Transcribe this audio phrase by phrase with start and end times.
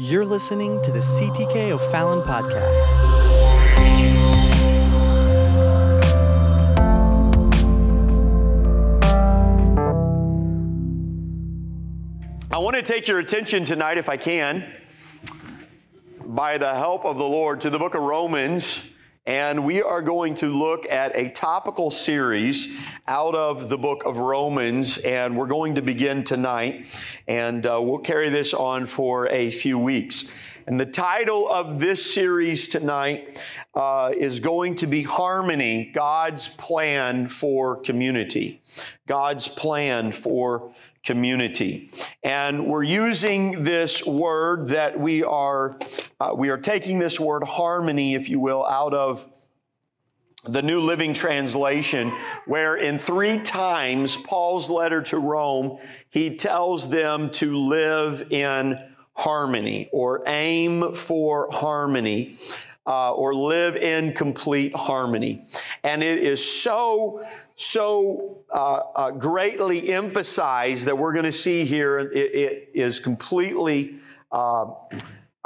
[0.00, 2.86] You're listening to the CTK O'Fallon podcast.
[12.48, 14.72] I want to take your attention tonight, if I can,
[16.24, 18.87] by the help of the Lord, to the book of Romans.
[19.28, 22.74] And we are going to look at a topical series
[23.06, 24.96] out of the book of Romans.
[24.96, 26.98] And we're going to begin tonight.
[27.28, 30.24] And uh, we'll carry this on for a few weeks.
[30.66, 33.42] And the title of this series tonight
[33.74, 38.62] uh, is going to be Harmony God's Plan for Community.
[39.06, 40.72] God's Plan for
[41.08, 41.90] community.
[42.22, 45.78] And we're using this word that we are,
[46.20, 49.26] uh, we are taking this word harmony, if you will, out of
[50.44, 52.12] the New Living Translation,
[52.44, 55.78] where in three times Paul's letter to Rome,
[56.10, 58.78] he tells them to live in
[59.14, 62.36] harmony or aim for harmony.
[62.86, 65.44] Uh, or live in complete harmony.
[65.84, 67.22] And it is so
[67.60, 73.96] so uh, uh, greatly emphasized that we're going to see here it, it is completely
[74.30, 74.66] uh,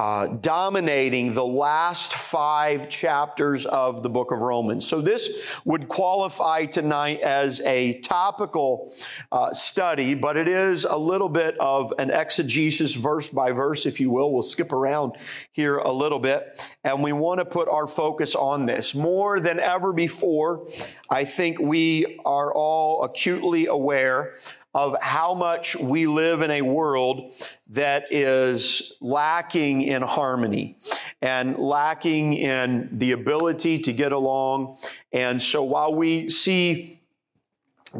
[0.02, 4.84] uh, dominating the last five chapters of the book of Romans.
[4.84, 8.92] So this would qualify tonight as a topical
[9.30, 14.00] uh, study, but it is a little bit of an exegesis verse by verse, if
[14.00, 14.32] you will.
[14.32, 15.12] We'll skip around
[15.52, 18.96] here a little bit, and we want to put our focus on this.
[18.96, 20.66] More than ever before,
[21.10, 24.34] I think we are all acutely aware
[24.74, 27.34] of how much we live in a world
[27.68, 30.78] that is lacking in harmony
[31.20, 34.78] and lacking in the ability to get along.
[35.12, 37.00] And so while we see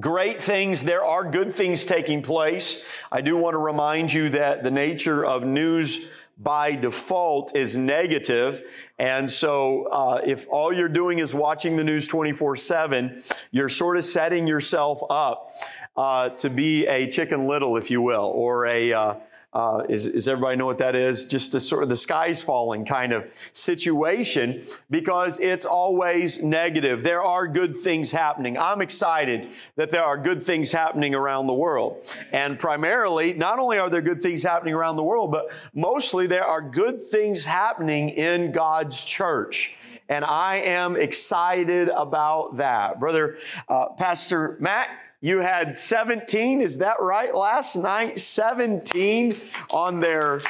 [0.00, 0.84] great things.
[0.84, 2.84] There are good things taking place.
[3.10, 8.62] I do want to remind you that the nature of news by default is negative.
[8.98, 13.96] And so, uh, if all you're doing is watching the news 24 7, you're sort
[13.96, 15.52] of setting yourself up
[15.96, 19.14] uh, to be a chicken little, if you will, or a, uh,
[19.52, 21.26] uh, is, is everybody know what that is?
[21.26, 27.02] Just a sort of the sky's falling kind of situation because it's always negative.
[27.02, 28.56] There are good things happening.
[28.56, 32.10] I'm excited that there are good things happening around the world.
[32.32, 36.44] And primarily, not only are there good things happening around the world, but mostly there
[36.44, 39.76] are good things happening in God's church.
[40.08, 42.98] And I am excited about that.
[42.98, 43.36] Brother,
[43.68, 44.88] uh, Pastor Matt
[45.24, 47.32] you had 17, is that right?
[47.32, 49.40] Last night, 17
[49.70, 50.42] on their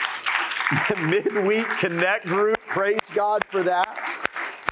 [1.02, 2.58] midweek connect group.
[2.60, 4.00] Praise God for that.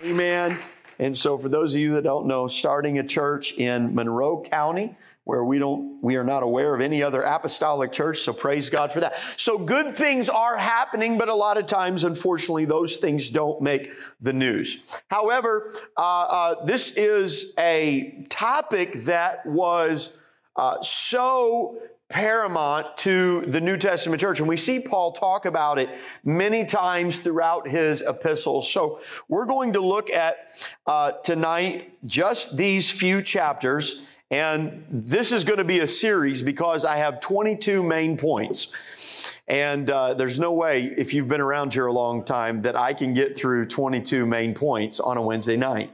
[0.02, 0.56] Amen.
[0.98, 4.96] And so, for those of you that don't know, starting a church in Monroe County,
[5.30, 8.18] where we don't, we are not aware of any other apostolic church.
[8.18, 9.16] So praise God for that.
[9.36, 13.92] So good things are happening, but a lot of times, unfortunately, those things don't make
[14.20, 14.78] the news.
[15.06, 20.10] However, uh, uh, this is a topic that was
[20.56, 24.40] uh, so paramount to the New Testament church.
[24.40, 25.90] And we see Paul talk about it
[26.24, 28.68] many times throughout his epistles.
[28.72, 28.98] So
[29.28, 30.50] we're going to look at
[30.88, 36.84] uh, tonight just these few chapters and this is going to be a series because
[36.84, 38.72] I have 22 main points.
[39.48, 42.94] And uh, there's no way, if you've been around here a long time, that I
[42.94, 45.90] can get through 22 main points on a Wednesday night.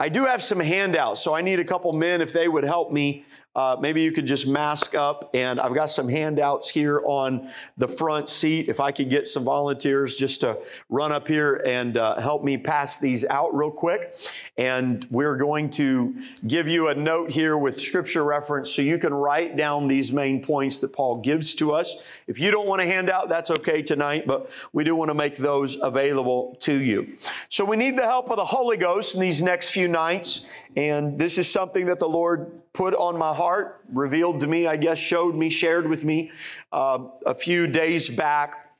[0.00, 2.90] I do have some handouts, so I need a couple men if they would help
[2.90, 3.24] me
[3.58, 5.30] uh, maybe you could just mask up.
[5.34, 8.68] And I've got some handouts here on the front seat.
[8.68, 10.58] If I could get some volunteers just to
[10.88, 14.14] run up here and uh, help me pass these out real quick.
[14.56, 16.14] And we're going to
[16.46, 20.40] give you a note here with scripture reference so you can write down these main
[20.40, 22.22] points that Paul gives to us.
[22.28, 25.36] If you don't want a handout, that's okay tonight, but we do want to make
[25.36, 27.16] those available to you.
[27.48, 30.46] So we need the help of the Holy Ghost in these next few nights.
[30.78, 34.76] And this is something that the Lord put on my heart, revealed to me, I
[34.76, 36.30] guess, showed me, shared with me
[36.70, 38.70] uh, a few days back.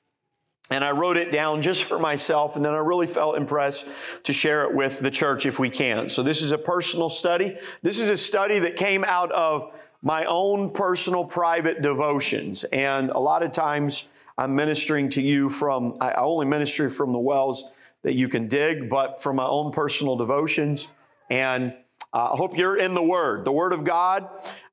[0.70, 3.84] And I wrote it down just for myself, and then I really felt impressed
[4.22, 6.08] to share it with the church if we can.
[6.08, 7.56] So this is a personal study.
[7.82, 12.62] This is a study that came out of my own personal private devotions.
[12.62, 14.04] And a lot of times
[14.36, 17.64] I'm ministering to you from, I only minister from the wells
[18.02, 20.86] that you can dig, but from my own personal devotions.
[21.28, 21.74] And
[22.12, 23.44] uh, I hope you're in the Word.
[23.44, 24.28] The Word of God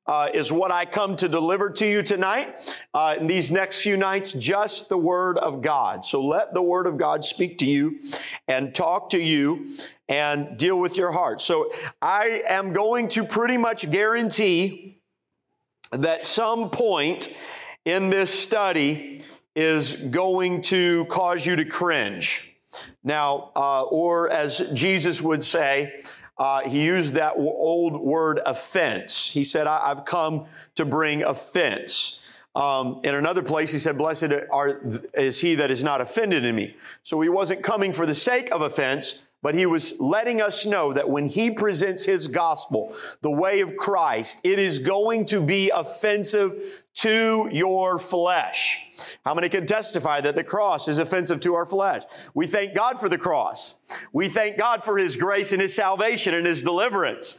[0.06, 2.74] uh, is what I come to deliver to you tonight.
[2.94, 6.04] Uh, in these next few nights, just the Word of God.
[6.04, 8.00] So let the Word of God speak to you
[8.48, 9.68] and talk to you
[10.08, 11.40] and deal with your heart.
[11.40, 15.00] So I am going to pretty much guarantee
[15.92, 17.28] that some point
[17.84, 19.22] in this study,
[19.56, 22.52] is going to cause you to cringe.
[23.02, 26.02] Now, uh, or as Jesus would say,
[26.38, 29.30] uh, he used that old word offense.
[29.30, 32.20] He said, I- have come to bring offense.
[32.54, 34.80] Um, in another place, he said, Blessed are,
[35.14, 36.76] is he that is not offended in me.
[37.02, 40.92] So he wasn't coming for the sake of offense, but he was letting us know
[40.92, 45.70] that when he presents his gospel, the way of Christ, it is going to be
[45.70, 48.88] offensive to your flesh.
[49.24, 52.02] How many can testify that the cross is offensive to our flesh?
[52.34, 53.76] We thank God for the cross.
[54.12, 57.38] We thank God for his grace and his salvation and his deliverance.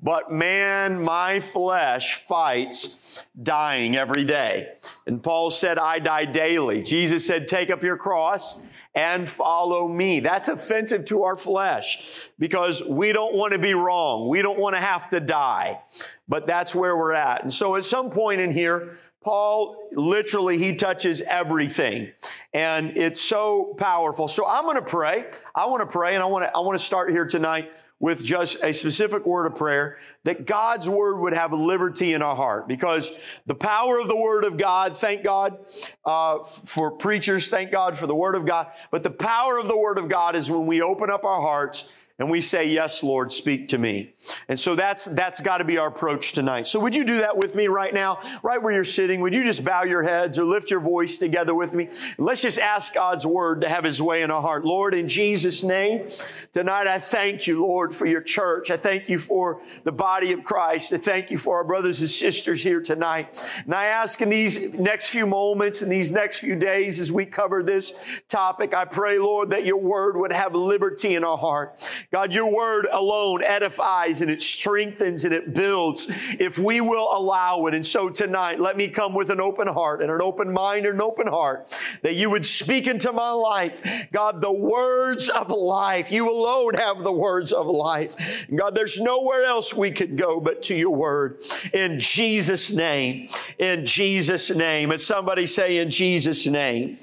[0.00, 4.74] But man, my flesh fights dying every day.
[5.06, 6.82] And Paul said, I die daily.
[6.82, 8.60] Jesus said, take up your cross
[8.94, 10.20] and follow me.
[10.20, 14.28] That's offensive to our flesh because we don't want to be wrong.
[14.28, 15.80] We don't want to have to die.
[16.28, 17.42] But that's where we're at.
[17.42, 22.12] And so at some point in here, Paul literally, he touches everything.
[22.54, 24.28] And it's so powerful.
[24.28, 25.24] So I'm going to pray.
[25.54, 28.22] I want to pray and I want to, I want to start here tonight with
[28.22, 32.68] just a specific word of prayer that God's word would have liberty in our heart.
[32.68, 33.10] Because
[33.46, 35.58] the power of the word of God, thank God
[36.04, 39.78] uh, for preachers, thank God for the word of God, but the power of the
[39.78, 41.84] word of God is when we open up our hearts
[42.18, 44.14] and we say, Yes, Lord, speak to me.
[44.48, 46.66] And so that's, that's got to be our approach tonight.
[46.66, 49.20] So would you do that with me right now, right where you're sitting?
[49.20, 51.88] Would you just bow your heads or lift your voice together with me?
[52.18, 54.64] let's just ask God's word to have his way in our heart.
[54.64, 56.08] Lord, in Jesus' name,
[56.52, 58.70] tonight I thank you, Lord, for your church.
[58.70, 60.92] I thank you for the body of Christ.
[60.92, 63.42] I thank you for our brothers and sisters here tonight.
[63.64, 67.26] And I ask in these next few moments, in these next few days, as we
[67.26, 67.92] cover this
[68.28, 71.86] topic, I pray, Lord, that your word would have liberty in our heart.
[72.12, 76.06] God, your word alone edifies and it strengthens and it builds
[76.38, 77.74] if we will allow it.
[77.74, 80.94] And so tonight, let me come with an open heart and an open mind and
[80.94, 83.82] an open heart that you would speak into my life.
[84.12, 86.12] God, the words of life.
[86.12, 88.46] You alone have the words of life.
[88.54, 91.42] God, there's nowhere else we could go but to your word.
[91.72, 93.28] In Jesus' name.
[93.58, 94.92] In Jesus' name.
[94.92, 96.98] And somebody say in Jesus' name.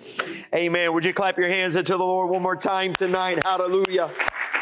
[0.55, 0.93] Amen.
[0.93, 3.43] Would you clap your hands unto the Lord one more time tonight?
[3.43, 4.11] Hallelujah.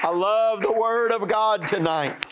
[0.03, 0.30] I love
[0.61, 2.25] the Word of God tonight.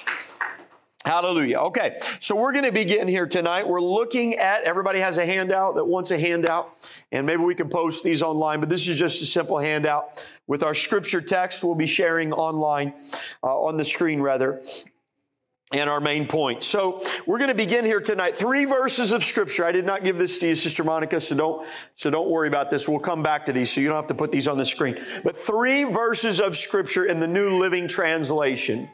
[1.06, 1.58] Hallelujah.
[1.60, 3.68] Okay, so we're going to begin here tonight.
[3.68, 6.78] We're looking at, everybody has a handout that wants a handout,
[7.12, 10.62] and maybe we can post these online, but this is just a simple handout with
[10.62, 12.94] our scripture text we'll be sharing online,
[13.44, 14.62] uh, on the screen rather
[15.72, 16.64] and our main point.
[16.64, 18.36] So we're going to begin here tonight.
[18.36, 19.66] Three verses of scripture.
[19.66, 22.72] I did not give this to you, Sister Monica, so don't, so don't worry about
[22.72, 22.88] this.
[22.88, 25.00] We'll come back to these, so you don't have to put these on the screen.
[25.24, 28.90] But three verses of scripture in the New Living Translation.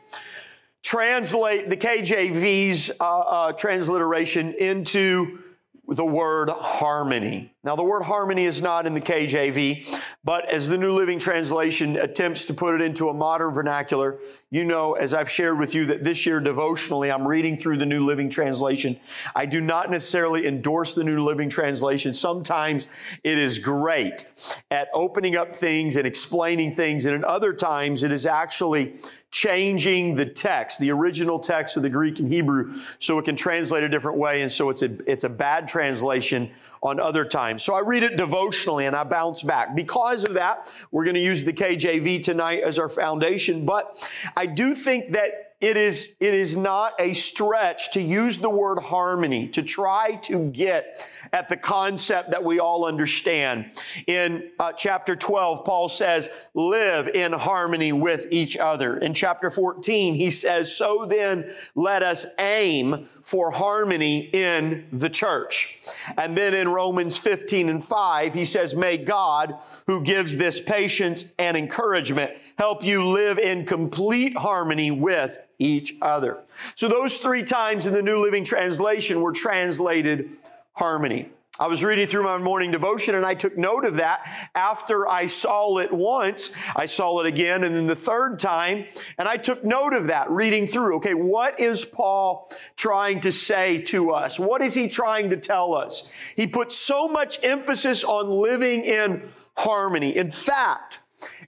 [0.83, 5.39] Translate the KJV's uh, uh, transliteration into
[5.87, 7.54] the word harmony.
[7.65, 11.95] Now, the word harmony is not in the KJV, but as the New Living Translation
[11.95, 14.19] attempts to put it into a modern vernacular,
[14.51, 17.85] you know, as I've shared with you that this year devotionally, I'm reading through the
[17.87, 18.99] New Living Translation.
[19.35, 22.13] I do not necessarily endorse the New Living Translation.
[22.13, 22.87] Sometimes
[23.23, 24.25] it is great
[24.69, 28.93] at opening up things and explaining things, and at other times it is actually
[29.31, 33.83] changing the text, the original text of the Greek and Hebrew, so it can translate
[33.83, 34.41] a different way.
[34.41, 36.51] And so it's a, it's a bad translation
[36.81, 37.54] on other times.
[37.59, 39.75] So I read it devotionally and I bounce back.
[39.75, 43.65] Because of that, we're going to use the KJV tonight as our foundation.
[43.65, 48.49] But I do think that it is, it is not a stretch to use the
[48.49, 53.69] word harmony to try to get at the concept that we all understand.
[54.07, 58.95] In uh, chapter 12, Paul says, live in harmony with each other.
[58.95, 65.77] In chapter 14, he says, so then let us aim for harmony in the church.
[66.17, 69.55] And then in Romans 15 and 5, he says, may God,
[69.87, 76.39] who gives this patience and encouragement, help you live in complete harmony with each other.
[76.75, 80.29] So those three times in the New Living Translation were translated
[80.75, 81.29] harmony.
[81.57, 85.27] I was reading through my morning devotion and I took note of that after I
[85.27, 86.49] saw it once.
[86.75, 90.29] I saw it again and then the third time and I took note of that
[90.29, 90.97] reading through.
[90.97, 94.37] Okay, what is Paul trying to say to us?
[94.37, 96.11] What is he trying to tell us?
[96.35, 99.23] He puts so much emphasis on living in
[99.55, 100.17] harmony.
[100.17, 100.99] In fact,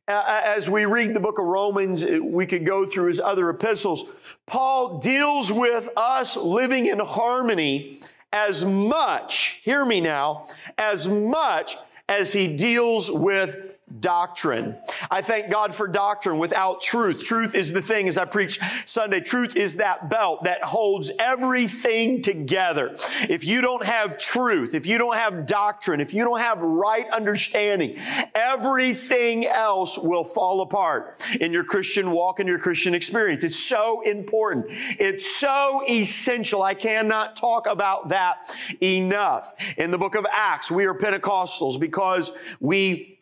[0.08, 4.06] as we read the book of Romans, we could go through his other epistles.
[4.46, 8.00] Paul deals with us living in harmony
[8.32, 11.78] as much, hear me now, as much
[12.10, 13.67] as he deals with
[14.00, 14.78] doctrine.
[15.10, 17.24] I thank God for doctrine without truth.
[17.24, 22.22] Truth is the thing, as I preach Sunday, truth is that belt that holds everything
[22.22, 22.96] together.
[23.30, 27.10] If you don't have truth, if you don't have doctrine, if you don't have right
[27.12, 27.96] understanding,
[28.36, 33.44] everything else will fall apart in your Christian walk and your Christian experience.
[33.44, 34.66] It's so important.
[34.70, 36.62] It's so essential.
[36.62, 39.54] I cannot talk about that enough.
[39.78, 43.17] In the book of Acts, we are Pentecostals because we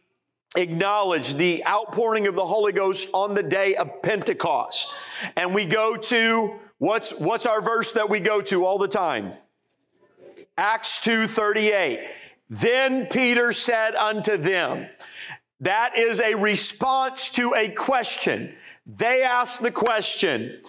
[0.56, 4.90] acknowledge the outpouring of the Holy Ghost on the day of Pentecost.
[5.36, 9.34] And we go to what's what's our verse that we go to all the time?
[10.58, 12.08] Acts 2:38.
[12.50, 14.88] Then Peter said unto them,
[15.62, 18.56] that is a response to a question.
[18.86, 20.62] They asked the question,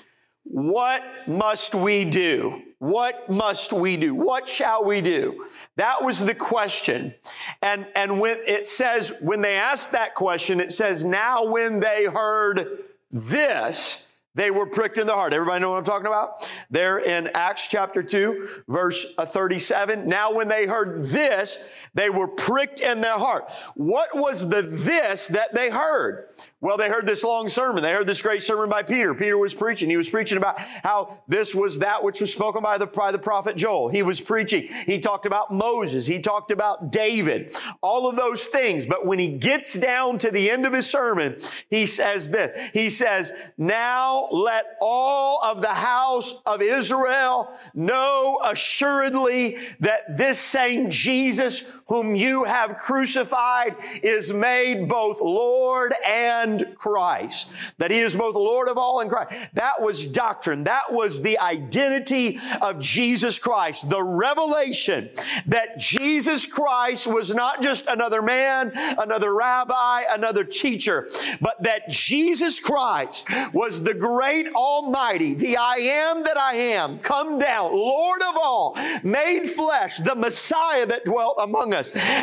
[0.44, 2.62] what must we do?
[2.78, 4.14] What must we do?
[4.14, 5.46] What shall we do?
[5.76, 7.14] That was the question.
[7.62, 12.04] And, and when it says, when they asked that question, it says, now when they
[12.04, 14.06] heard this,
[14.36, 15.32] they were pricked in the heart.
[15.32, 16.46] Everybody know what I'm talking about?
[16.70, 20.06] There in Acts chapter 2, verse uh, 37.
[20.06, 21.58] Now, when they heard this,
[21.94, 23.50] they were pricked in their heart.
[23.76, 26.28] What was the this that they heard?
[26.62, 27.82] Well, they heard this long sermon.
[27.82, 29.14] They heard this great sermon by Peter.
[29.14, 29.90] Peter was preaching.
[29.90, 33.18] He was preaching about how this was that which was spoken by the, by the
[33.18, 33.88] prophet Joel.
[33.90, 34.68] He was preaching.
[34.86, 36.06] He talked about Moses.
[36.06, 37.54] He talked about David.
[37.82, 38.86] All of those things.
[38.86, 41.36] But when he gets down to the end of his sermon,
[41.68, 42.70] he says this.
[42.72, 50.88] He says, now let all of the house of Israel know assuredly that this same
[50.88, 57.48] Jesus whom you have crucified is made both Lord and Christ.
[57.78, 59.32] That he is both Lord of all and Christ.
[59.54, 60.64] That was doctrine.
[60.64, 63.88] That was the identity of Jesus Christ.
[63.88, 65.10] The revelation
[65.46, 71.08] that Jesus Christ was not just another man, another rabbi, another teacher,
[71.40, 77.38] but that Jesus Christ was the great almighty, the I am that I am, come
[77.38, 81.75] down, Lord of all, made flesh, the Messiah that dwelt among us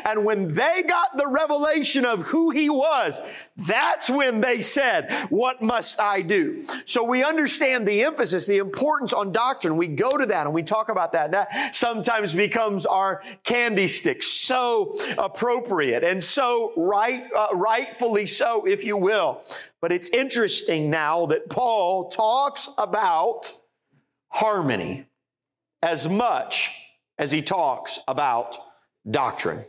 [0.06, 3.20] And when they got the revelation of who he was,
[3.58, 6.66] that's when they said, What must I do?
[6.86, 9.78] So we understand the emphasis, the importance on doctrine.
[9.78, 11.26] We go to that and we talk about that.
[11.26, 14.24] And that sometimes becomes our candy stick.
[14.24, 19.42] So appropriate and so right, uh, rightfully so, if you will.
[19.82, 23.52] But it's interesting now that Paul talks about
[24.30, 25.06] harmony
[25.82, 26.72] as much
[27.18, 28.58] as he talks about
[29.10, 29.66] doctrine.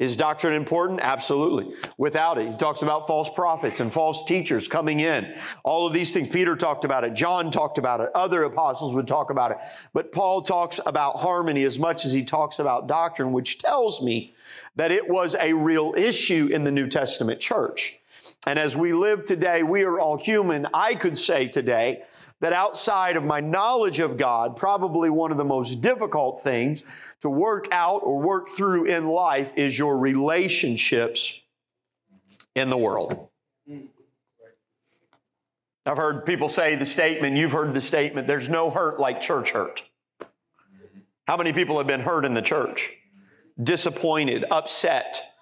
[0.00, 0.98] Is doctrine important?
[1.00, 1.72] Absolutely.
[1.98, 5.36] Without it, he talks about false prophets and false teachers coming in.
[5.62, 6.28] All of these things.
[6.30, 7.14] Peter talked about it.
[7.14, 8.10] John talked about it.
[8.12, 9.58] Other apostles would talk about it.
[9.92, 14.32] But Paul talks about harmony as much as he talks about doctrine, which tells me
[14.74, 18.00] that it was a real issue in the New Testament church.
[18.48, 20.66] And as we live today, we are all human.
[20.74, 22.02] I could say today
[22.40, 26.82] that outside of my knowledge of God, probably one of the most difficult things
[27.24, 31.40] to work out or work through in life is your relationships
[32.54, 33.28] in the world.
[35.86, 39.52] I've heard people say the statement, you've heard the statement, there's no hurt like church
[39.52, 39.82] hurt.
[41.26, 42.94] How many people have been hurt in the church?
[43.62, 45.33] Disappointed, upset,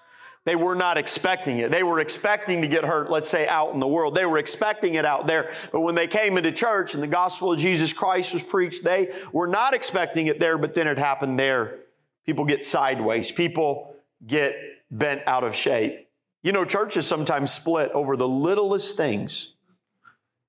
[0.45, 1.71] they were not expecting it.
[1.71, 4.17] They were expecting to get hurt, let's say, out in the world.
[4.17, 5.53] They were expecting it out there.
[5.71, 9.13] But when they came into church and the gospel of Jesus Christ was preached, they
[9.33, 11.79] were not expecting it there, but then it happened there.
[12.27, 13.31] People get sideways.
[13.31, 13.95] People
[14.27, 14.57] get
[14.91, 16.09] bent out of shape.
[16.43, 19.55] You know, churches sometimes split over the littlest things.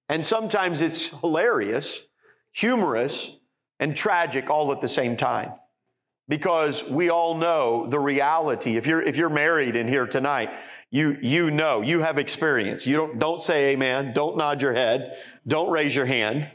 [0.09, 2.01] And sometimes it's hilarious,
[2.51, 3.31] humorous,
[3.79, 5.53] and tragic all at the same time
[6.27, 8.77] because we all know the reality.
[8.77, 10.57] If you're, if you're married in here tonight,
[10.89, 12.87] you, you know, you have experience.
[12.87, 14.13] You don't, don't say amen.
[14.13, 15.17] Don't nod your head.
[15.47, 16.49] Don't raise your hand.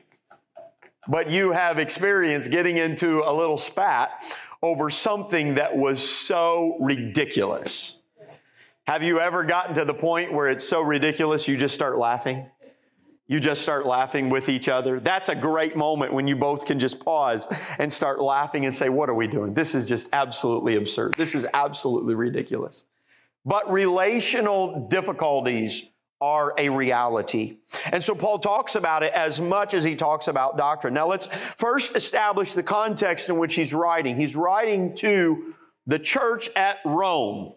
[1.07, 4.23] But you have experience getting into a little spat
[4.63, 8.01] over something that was so ridiculous.
[8.87, 12.47] Have you ever gotten to the point where it's so ridiculous you just start laughing?
[13.29, 14.99] You just start laughing with each other.
[14.99, 17.47] That's a great moment when you both can just pause
[17.79, 19.55] and start laughing and say, What are we doing?
[19.55, 21.15] This is just absolutely absurd.
[21.15, 22.87] This is absolutely ridiculous.
[23.45, 25.85] But relational difficulties
[26.21, 27.59] are a reality.
[27.93, 30.93] And so Paul talks about it as much as he talks about doctrine.
[30.93, 34.17] Now let's first establish the context in which he's writing.
[34.17, 35.55] He's writing to
[35.87, 37.55] the church at Rome.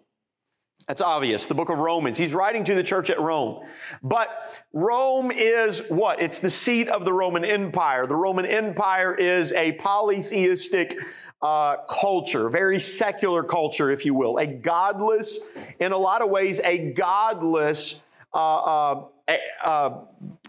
[0.91, 1.47] That's obvious.
[1.47, 2.17] The book of Romans.
[2.17, 3.63] He's writing to the church at Rome.
[4.03, 6.21] But Rome is what?
[6.21, 8.05] It's the seat of the Roman Empire.
[8.05, 10.97] The Roman Empire is a polytheistic
[11.41, 15.39] uh, culture, very secular culture, if you will, a godless,
[15.79, 18.01] in a lot of ways, a godless
[18.33, 19.05] uh, uh,
[19.63, 19.99] uh,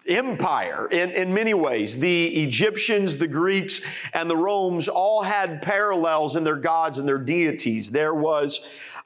[0.09, 1.99] empire in, in many ways.
[1.99, 3.81] The Egyptians, the Greeks,
[4.13, 7.91] and the Romans all had parallels in their gods and their deities.
[7.91, 8.61] There was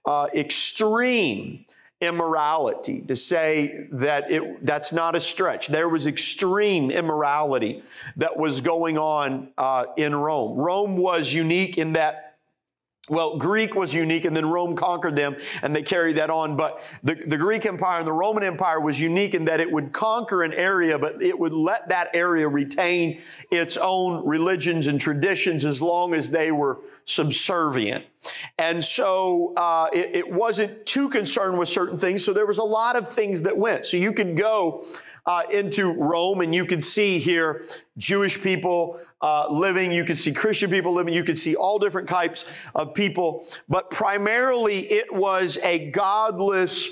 [0.04, 1.64] uh, extreme
[2.00, 7.82] immorality to say that it that's not a stretch there was extreme immorality
[8.18, 12.25] that was going on uh, in rome rome was unique in that
[13.08, 16.56] well, Greek was unique and then Rome conquered them and they carried that on.
[16.56, 19.92] But the, the Greek Empire and the Roman Empire was unique in that it would
[19.92, 23.20] conquer an area, but it would let that area retain
[23.50, 28.04] its own religions and traditions as long as they were subservient.
[28.58, 32.24] And so uh, it, it wasn't too concerned with certain things.
[32.24, 33.86] So there was a lot of things that went.
[33.86, 34.84] So you could go
[35.26, 37.64] uh, into Rome, and you could see here
[37.98, 39.90] Jewish people uh, living.
[39.92, 41.14] You could see Christian people living.
[41.14, 43.46] You could see all different types of people.
[43.68, 46.90] But primarily, it was a godless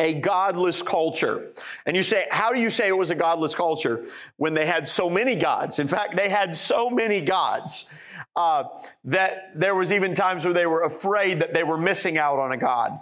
[0.00, 1.52] a godless culture.
[1.86, 4.06] And you say, how do you say it was a godless culture
[4.38, 5.78] when they had so many gods?
[5.78, 7.88] In fact, they had so many gods
[8.34, 8.64] uh,
[9.04, 12.50] that there was even times where they were afraid that they were missing out on
[12.50, 12.98] a god.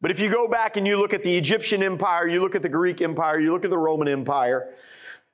[0.00, 2.62] But if you go back and you look at the Egyptian empire, you look at
[2.62, 4.72] the Greek empire, you look at the Roman empire,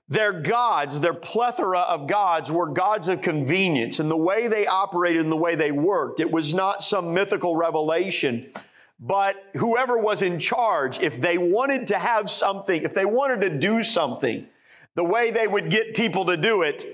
[0.08, 3.98] their gods, their plethora of gods were gods of convenience.
[3.98, 7.56] And the way they operated and the way they worked, it was not some mythical
[7.56, 8.50] revelation.
[8.98, 13.50] But whoever was in charge, if they wanted to have something, if they wanted to
[13.50, 14.46] do something,
[14.94, 16.84] the way they would get people to do it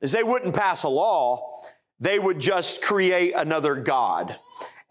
[0.00, 1.60] is they wouldn't pass a law.
[2.00, 4.36] They would just create another God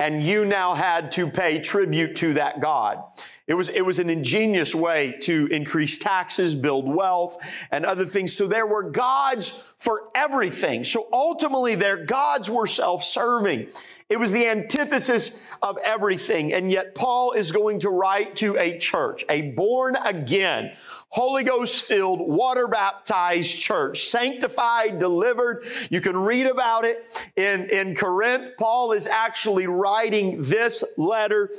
[0.01, 3.03] and you now had to pay tribute to that God.
[3.46, 7.38] It was, it was an ingenious way to increase taxes, build wealth,
[7.70, 8.34] and other things.
[8.34, 10.83] So there were gods for everything.
[10.83, 13.69] So ultimately, their gods were self-serving.
[14.09, 16.53] It was the antithesis of everything.
[16.53, 20.75] And yet Paul is going to write to a church, a born again,
[21.09, 25.65] Holy Ghost filled, water baptized church, sanctified, delivered.
[25.89, 28.51] You can read about it in, in Corinth.
[28.59, 31.50] Paul is actually writing this letter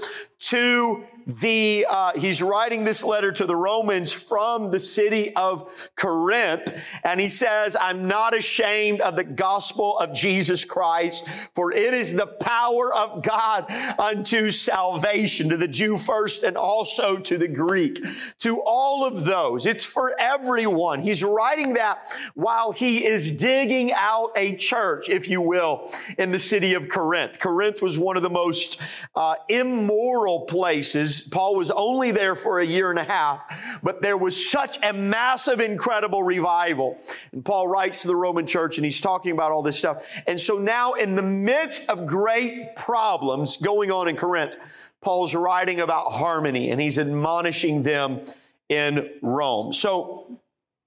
[0.43, 6.75] to the uh, he's writing this letter to the romans from the city of corinth
[7.05, 11.25] and he says i'm not ashamed of the gospel of jesus christ
[11.55, 17.17] for it is the power of god unto salvation to the jew first and also
[17.19, 18.01] to the greek
[18.39, 19.67] to all of those.
[19.67, 21.03] It's for everyone.
[21.03, 26.39] He's writing that while he is digging out a church if you will in the
[26.39, 27.39] city of corinth.
[27.39, 28.81] Corinth was one of the most
[29.15, 34.17] uh, immoral places Paul was only there for a year and a half, but there
[34.17, 36.99] was such a massive, incredible revival.
[37.33, 40.05] And Paul writes to the Roman church and he's talking about all this stuff.
[40.27, 44.57] And so now in the midst of great problems going on in Corinth,
[45.01, 48.21] Paul's writing about harmony and he's admonishing them
[48.69, 49.73] in Rome.
[49.73, 50.39] So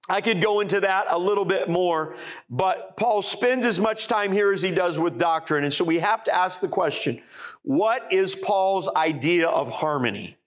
[0.08, 2.15] I could go into that a little bit more,
[2.47, 5.63] but Paul spends as much time here as he does with doctrine.
[5.63, 7.21] And so we have to ask the question,
[7.65, 10.38] what is Paul's idea of harmony?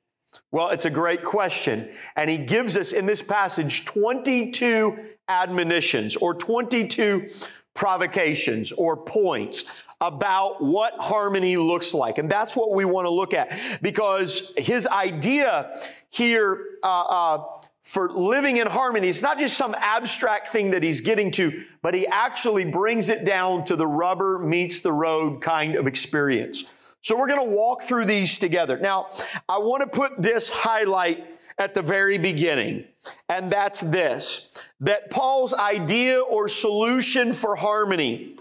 [0.52, 1.90] Well, it's a great question.
[2.14, 4.96] And he gives us in this passage 22
[5.28, 7.28] admonitions or 22
[7.74, 9.64] provocations or points
[10.00, 12.18] about what harmony looks like.
[12.18, 15.76] And that's what we want to look at because his idea
[16.10, 17.44] here, uh, uh,
[17.82, 19.08] for living in harmony.
[19.08, 23.24] It's not just some abstract thing that he's getting to, but he actually brings it
[23.24, 26.64] down to the rubber meets the road kind of experience.
[27.08, 28.76] So we're going to walk through these together.
[28.78, 29.08] Now,
[29.48, 31.24] I want to put this highlight
[31.56, 32.84] at the very beginning,
[33.30, 38.36] and that's this, that Paul's idea or solution for harmony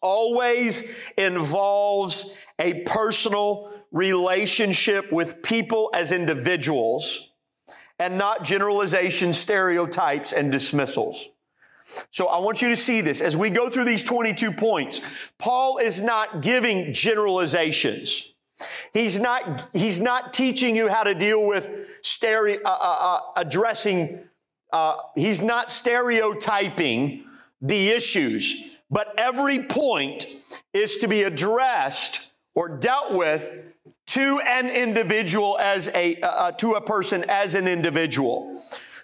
[0.00, 0.82] always
[1.18, 7.28] involves a personal relationship with people as individuals
[7.98, 11.28] and not generalization, stereotypes, and dismissals.
[12.10, 15.00] So I want you to see this as we go through these 22 points.
[15.38, 18.32] Paul is not giving generalizations.
[18.92, 24.20] He's not, he's not teaching you how to deal with stereo, uh, uh, uh, addressing,
[24.72, 27.24] uh, he's not stereotyping
[27.60, 30.26] the issues, but every point
[30.72, 32.20] is to be addressed
[32.54, 33.50] or dealt with
[34.08, 38.60] to an individual as a, uh, uh, to a person as an individual.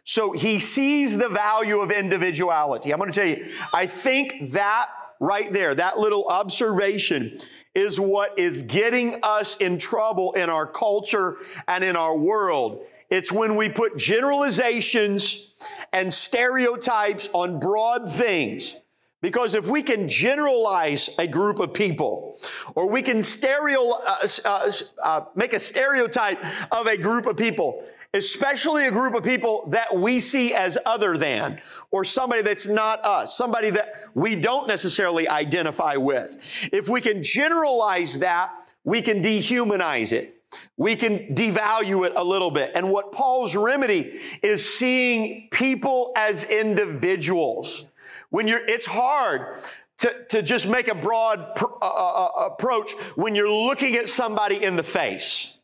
[0.08, 2.94] So he sees the value of individuality.
[2.94, 4.86] I'm going to tell you, I think that
[5.20, 7.36] right there, that little observation
[7.74, 12.86] is what is getting us in trouble in our culture and in our world.
[13.10, 15.52] It's when we put generalizations
[15.92, 18.76] and stereotypes on broad things
[19.20, 22.38] Because if we can generalize a group of people,
[22.76, 24.72] or we can stereo, uh, uh,
[25.04, 26.38] uh, make a stereotype
[26.72, 27.82] of a group of people,
[28.14, 33.04] especially a group of people that we see as other than, or somebody that's not
[33.04, 36.68] us, somebody that we don't necessarily identify with.
[36.72, 38.50] If we can generalize that,
[38.84, 40.34] we can dehumanize it.
[40.78, 42.72] We can devalue it a little bit.
[42.74, 47.84] And what Paul's remedy is seeing people as individuals.
[48.30, 49.58] When you're, it's hard
[49.98, 54.08] to, to just make a broad pr- uh, uh, uh approach when you're looking at
[54.08, 55.57] somebody in the face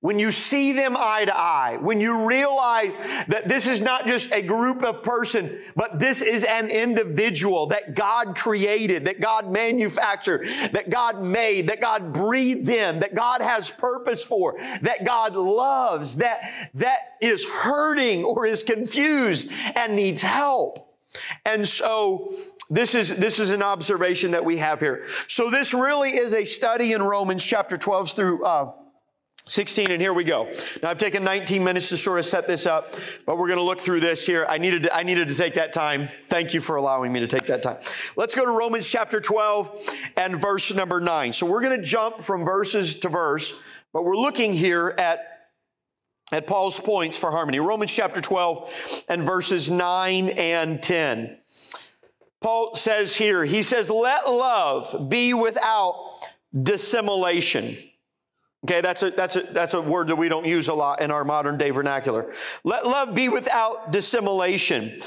[0.00, 2.92] when you see them eye to eye, when you realize
[3.26, 7.96] that this is not just a group of person, but this is an individual that
[7.96, 13.70] God created, that God manufactured, that God made, that God breathed in, that God has
[13.70, 20.94] purpose for, that God loves, that, that is hurting or is confused and needs help.
[21.44, 22.32] And so
[22.70, 25.04] this is, this is an observation that we have here.
[25.26, 28.72] So this really is a study in Romans chapter 12 through, uh,
[29.48, 30.44] 16, and here we go.
[30.82, 32.92] Now I've taken 19 minutes to sort of set this up,
[33.24, 34.46] but we're going to look through this here.
[34.48, 36.10] I needed to, I needed to take that time.
[36.28, 37.78] Thank you for allowing me to take that time.
[38.14, 41.32] Let's go to Romans chapter 12 and verse number 9.
[41.32, 43.54] So we're going to jump from verses to verse,
[43.92, 45.48] but we're looking here at,
[46.30, 47.58] at Paul's points for harmony.
[47.58, 51.38] Romans chapter 12 and verses 9 and 10.
[52.40, 56.20] Paul says here, he says, let love be without
[56.62, 57.76] dissimulation.
[58.64, 61.10] Okay, that's a, that's a, that's a word that we don't use a lot in
[61.10, 62.32] our modern day vernacular.
[62.64, 64.98] Let love be without dissimulation.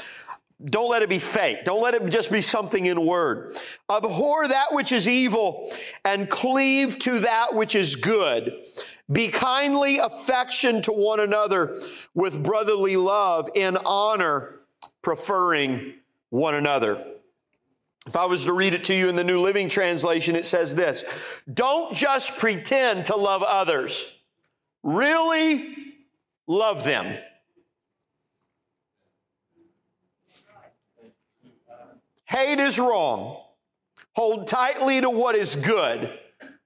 [0.64, 1.64] Don't let it be fake.
[1.64, 3.54] Don't let it just be something in word.
[3.90, 5.70] Abhor that which is evil
[6.04, 8.64] and cleave to that which is good.
[9.10, 11.78] Be kindly affection to one another
[12.14, 14.60] with brotherly love in honor,
[15.02, 15.94] preferring
[16.30, 17.11] one another.
[18.06, 20.74] If I was to read it to you in the New Living Translation, it says
[20.74, 21.04] this
[21.52, 24.12] Don't just pretend to love others,
[24.82, 25.76] really
[26.46, 27.18] love them.
[32.24, 33.40] Hate is wrong.
[34.14, 36.18] Hold tightly to what is good.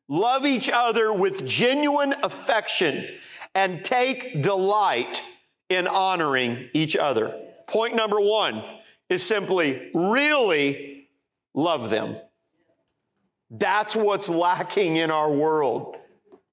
[0.08, 3.06] Love each other with genuine affection
[3.54, 5.24] and take delight
[5.68, 7.36] in honoring each other.
[7.66, 8.62] Point number one
[9.08, 10.95] is simply really
[11.56, 12.16] love them.
[13.50, 15.96] That's what's lacking in our world.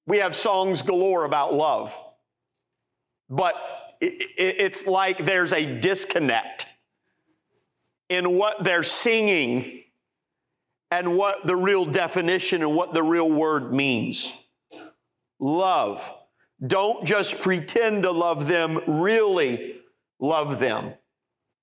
[0.08, 1.98] We have songs galore about love,
[3.30, 3.56] but
[4.02, 6.68] it's like there's a disconnect
[8.10, 9.84] in what they're singing
[10.92, 14.34] and what the real definition and what the real word means.
[15.40, 16.12] Love.
[16.66, 19.78] Don't just pretend to love them, really
[20.20, 20.94] love them.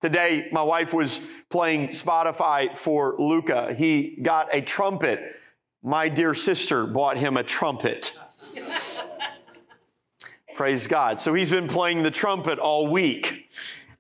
[0.01, 3.75] Today, my wife was playing Spotify for Luca.
[3.77, 5.37] He got a trumpet.
[5.83, 8.17] My dear sister bought him a trumpet.
[10.55, 11.19] Praise God.
[11.19, 13.51] So he's been playing the trumpet all week.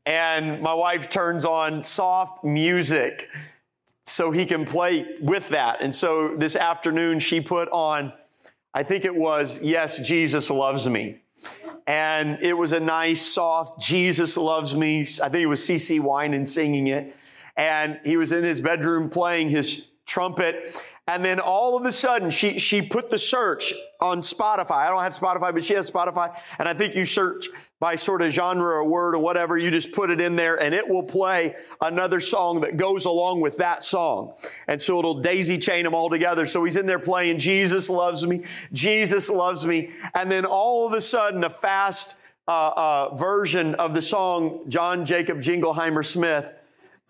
[0.07, 3.29] And my wife turns on soft music
[4.05, 5.83] so he can play with that.
[5.83, 8.13] And so this afternoon, she put on,
[8.73, 11.21] I think it was, Yes, Jesus Loves Me
[11.87, 15.01] and it was a nice, soft, Jesus loves me.
[15.01, 17.17] I think it was CeCe Winans singing it.
[17.57, 20.77] And he was in his bedroom playing his trumpet.
[21.07, 24.73] And then all of a sudden, she, she put the search on Spotify.
[24.73, 26.37] I don't have Spotify, but she has Spotify.
[26.59, 29.57] And I think you search by sort of genre or word or whatever.
[29.57, 33.41] You just put it in there and it will play another song that goes along
[33.41, 34.35] with that song.
[34.69, 36.45] And so it'll daisy chain them all together.
[36.47, 38.45] So he's in there playing Jesus loves me.
[38.73, 39.91] Jesus loves me.
[40.15, 45.05] And then all of a sudden, a fast uh, uh, version of the song John
[45.05, 46.55] Jacob Jingleheimer Smith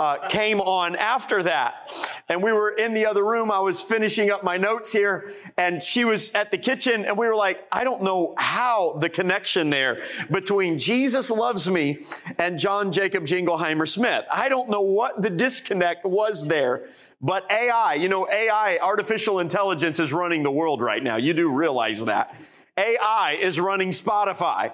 [0.00, 1.92] uh, came on after that.
[2.30, 3.50] And we were in the other room.
[3.50, 7.26] I was finishing up my notes here and she was at the kitchen and we
[7.26, 12.02] were like, I don't know how the connection there between Jesus loves me
[12.38, 14.24] and John Jacob Jingleheimer Smith.
[14.32, 16.86] I don't know what the disconnect was there.
[17.20, 21.16] But AI, you know, AI, artificial intelligence is running the world right now.
[21.16, 22.34] You do realize that.
[22.78, 24.72] AI is running Spotify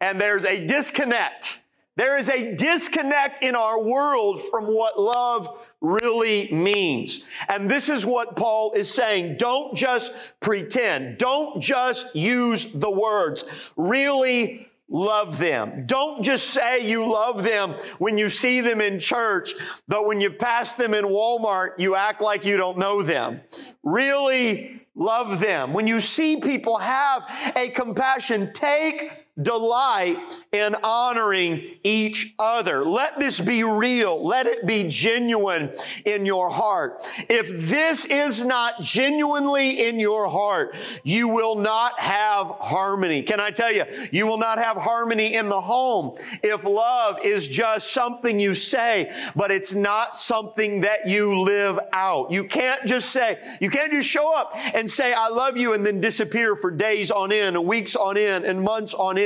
[0.00, 1.59] and there's a disconnect
[1.96, 7.24] there is a disconnect in our world from what love really means.
[7.48, 9.36] And this is what Paul is saying.
[9.36, 11.18] Don't just pretend.
[11.18, 13.72] Don't just use the words.
[13.76, 15.84] Really love them.
[15.86, 19.54] Don't just say you love them when you see them in church,
[19.86, 23.40] but when you pass them in Walmart, you act like you don't know them.
[23.82, 25.72] Really love them.
[25.72, 27.22] When you see people have
[27.56, 30.18] a compassion, take delight
[30.52, 32.84] in honoring each other.
[32.84, 34.22] Let this be real.
[34.22, 35.72] Let it be genuine
[36.04, 37.08] in your heart.
[37.28, 43.22] If this is not genuinely in your heart, you will not have harmony.
[43.22, 47.48] Can I tell you, you will not have harmony in the home if love is
[47.48, 52.30] just something you say, but it's not something that you live out.
[52.30, 55.86] You can't just say, you can't just show up and say, I love you and
[55.86, 59.19] then disappear for days on end, and weeks on end, and months on end.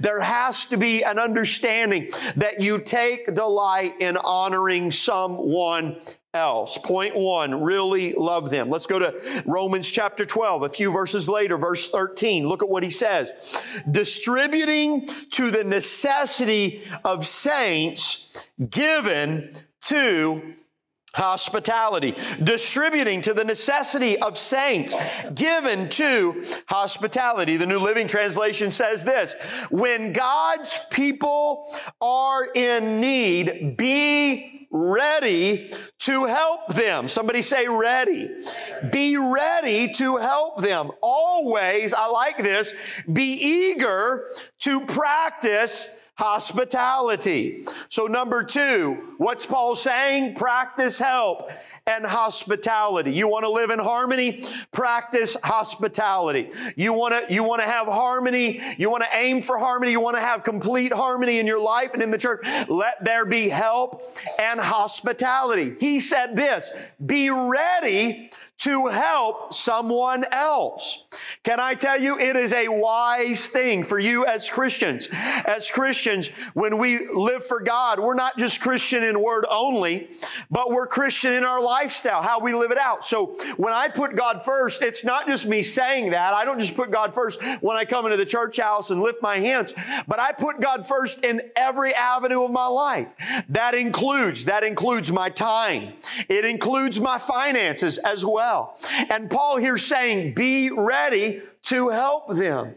[0.00, 6.00] There has to be an understanding that you take delight in honoring someone
[6.34, 6.78] else.
[6.78, 8.68] Point one, really love them.
[8.68, 12.46] Let's go to Romans chapter 12, a few verses later, verse 13.
[12.46, 13.32] Look at what he says.
[13.90, 20.54] Distributing to the necessity of saints given to
[21.16, 24.94] hospitality, distributing to the necessity of saints,
[25.34, 27.56] given to hospitality.
[27.56, 29.34] The New Living Translation says this,
[29.70, 31.66] when God's people
[32.00, 37.08] are in need, be ready to help them.
[37.08, 38.30] Somebody say ready.
[38.92, 40.90] Be ready to help them.
[41.00, 44.28] Always, I like this, be eager
[44.60, 47.62] to practice hospitality.
[47.88, 50.34] So number two, what's Paul saying?
[50.34, 51.50] Practice help
[51.86, 53.12] and hospitality.
[53.12, 54.42] You want to live in harmony?
[54.72, 56.50] Practice hospitality.
[56.74, 58.60] You want to, you want to have harmony.
[58.78, 59.92] You want to aim for harmony.
[59.92, 62.44] You want to have complete harmony in your life and in the church.
[62.68, 64.02] Let there be help
[64.38, 65.76] and hospitality.
[65.78, 66.70] He said this,
[67.04, 71.04] be ready to help someone else.
[71.42, 75.08] Can I tell you, it is a wise thing for you as Christians.
[75.12, 80.08] As Christians, when we live for God, we're not just Christian in word only,
[80.50, 83.04] but we're Christian in our lifestyle, how we live it out.
[83.04, 86.32] So when I put God first, it's not just me saying that.
[86.32, 89.20] I don't just put God first when I come into the church house and lift
[89.20, 89.74] my hands,
[90.08, 93.14] but I put God first in every avenue of my life.
[93.50, 95.92] That includes, that includes my time.
[96.28, 98.76] It includes my finances as well well.
[99.10, 102.76] And Paul here saying, be ready to help them.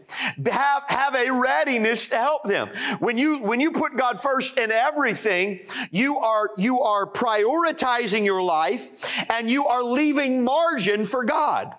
[0.50, 2.70] Have, have a readiness to help them.
[2.98, 5.60] When you, when you put God first in everything,
[5.92, 11.72] you are, you are prioritizing your life and you are leaving margin for God.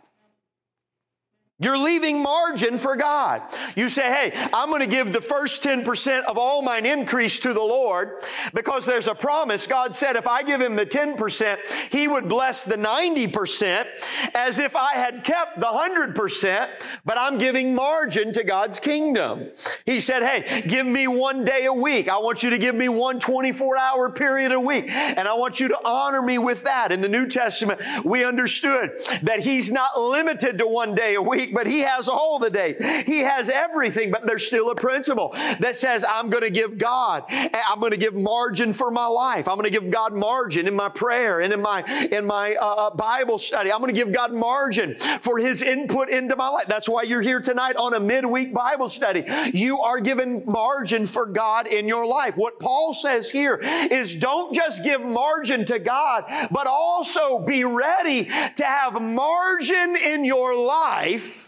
[1.61, 3.43] You're leaving margin for God.
[3.75, 7.53] You say, hey, I'm going to give the first 10% of all mine increase to
[7.53, 8.19] the Lord
[8.53, 9.67] because there's a promise.
[9.67, 13.85] God said if I give him the 10%, he would bless the 90%
[14.33, 16.69] as if I had kept the 100%,
[17.05, 19.51] but I'm giving margin to God's kingdom.
[19.85, 22.09] He said, hey, give me one day a week.
[22.09, 24.89] I want you to give me one 24 hour period a week.
[24.89, 26.91] And I want you to honor me with that.
[26.91, 31.50] In the New Testament, we understood that he's not limited to one day a week
[31.53, 33.03] but he has all the day.
[33.05, 37.23] He has everything, but there's still a principle that says I'm going to give God,
[37.29, 39.47] I'm going to give margin for my life.
[39.47, 42.65] I'm going to give God margin in my prayer and in my, in my uh,
[42.65, 43.71] uh Bible study.
[43.71, 46.67] I'm going to give God margin for his input into my life.
[46.67, 49.25] That's why you're here tonight on a midweek Bible study.
[49.53, 52.35] You are given margin for God in your life.
[52.35, 58.25] What Paul says here is don't just give margin to God, but also be ready
[58.25, 61.40] to have margin in your life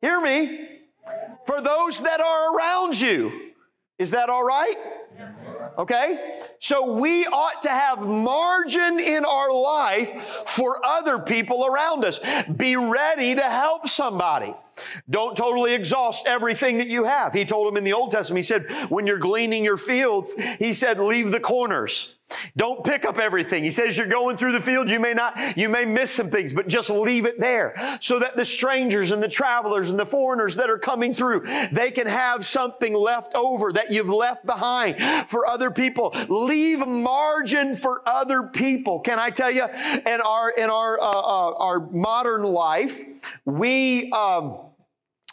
[0.00, 0.68] Hear me.
[1.46, 3.52] For those that are around you.
[3.98, 4.74] Is that all right?
[5.78, 6.38] Okay?
[6.58, 12.20] So we ought to have margin in our life for other people around us.
[12.56, 14.54] Be ready to help somebody.
[15.08, 17.32] Don't totally exhaust everything that you have.
[17.32, 20.72] He told them in the Old Testament, he said, when you're gleaning your fields, he
[20.72, 22.12] said, leave the corners.
[22.56, 23.62] Don't pick up everything.
[23.62, 26.52] He says you're going through the field, you may not, you may miss some things,
[26.52, 30.56] but just leave it there so that the strangers and the travelers and the foreigners
[30.56, 35.46] that are coming through, they can have something left over that you've left behind for
[35.46, 36.14] other people.
[36.28, 38.98] Leave margin for other people.
[39.00, 43.02] Can I tell you, in our, in our, uh, uh, our modern life,
[43.44, 44.58] we, um,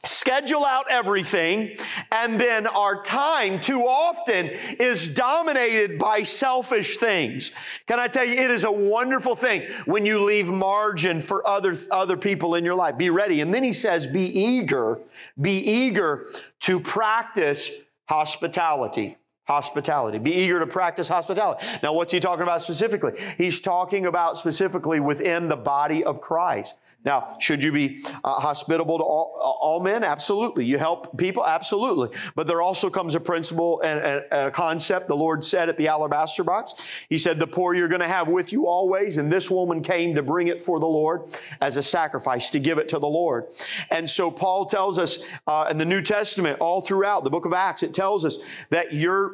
[0.05, 1.77] schedule out everything,
[2.11, 7.51] and then our time too often is dominated by selfish things.
[7.87, 11.77] Can I tell you, it is a wonderful thing when you leave margin for other,
[11.91, 12.97] other people in your life.
[12.97, 13.41] Be ready.
[13.41, 14.99] And then he says, be eager,
[15.39, 16.27] be eager
[16.61, 17.69] to practice
[18.05, 19.17] hospitality.
[19.45, 20.19] Hospitality.
[20.19, 21.65] Be eager to practice hospitality.
[21.83, 23.11] Now, what's he talking about specifically?
[23.37, 26.75] He's talking about specifically within the body of Christ.
[27.05, 30.03] Now, should you be uh, hospitable to all, all, men?
[30.03, 30.65] Absolutely.
[30.65, 31.45] You help people?
[31.45, 32.17] Absolutely.
[32.35, 35.77] But there also comes a principle and, and, and a concept the Lord said at
[35.77, 37.05] the alabaster box.
[37.09, 39.17] He said, The poor you're going to have with you always.
[39.17, 41.23] And this woman came to bring it for the Lord
[41.59, 43.47] as a sacrifice, to give it to the Lord.
[43.89, 47.53] And so Paul tells us uh, in the New Testament, all throughout the book of
[47.53, 48.37] Acts, it tells us
[48.69, 49.33] that your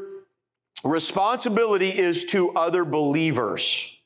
[0.84, 3.99] responsibility is to other believers.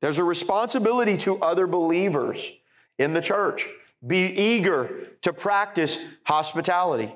[0.00, 2.52] There's a responsibility to other believers
[2.98, 3.68] in the church.
[4.06, 7.14] Be eager to practice hospitality.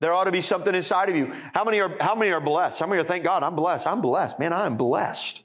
[0.00, 1.32] There ought to be something inside of you.
[1.52, 2.80] How many are, how many are blessed?
[2.80, 3.86] How many are, thank God, I'm blessed.
[3.86, 4.38] I'm blessed.
[4.38, 5.42] Man, I'm blessed.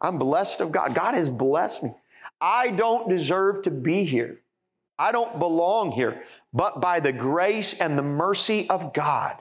[0.00, 0.94] I'm blessed of God.
[0.94, 1.94] God has blessed me.
[2.40, 4.40] I don't deserve to be here.
[4.98, 9.36] I don't belong here, but by the grace and the mercy of God,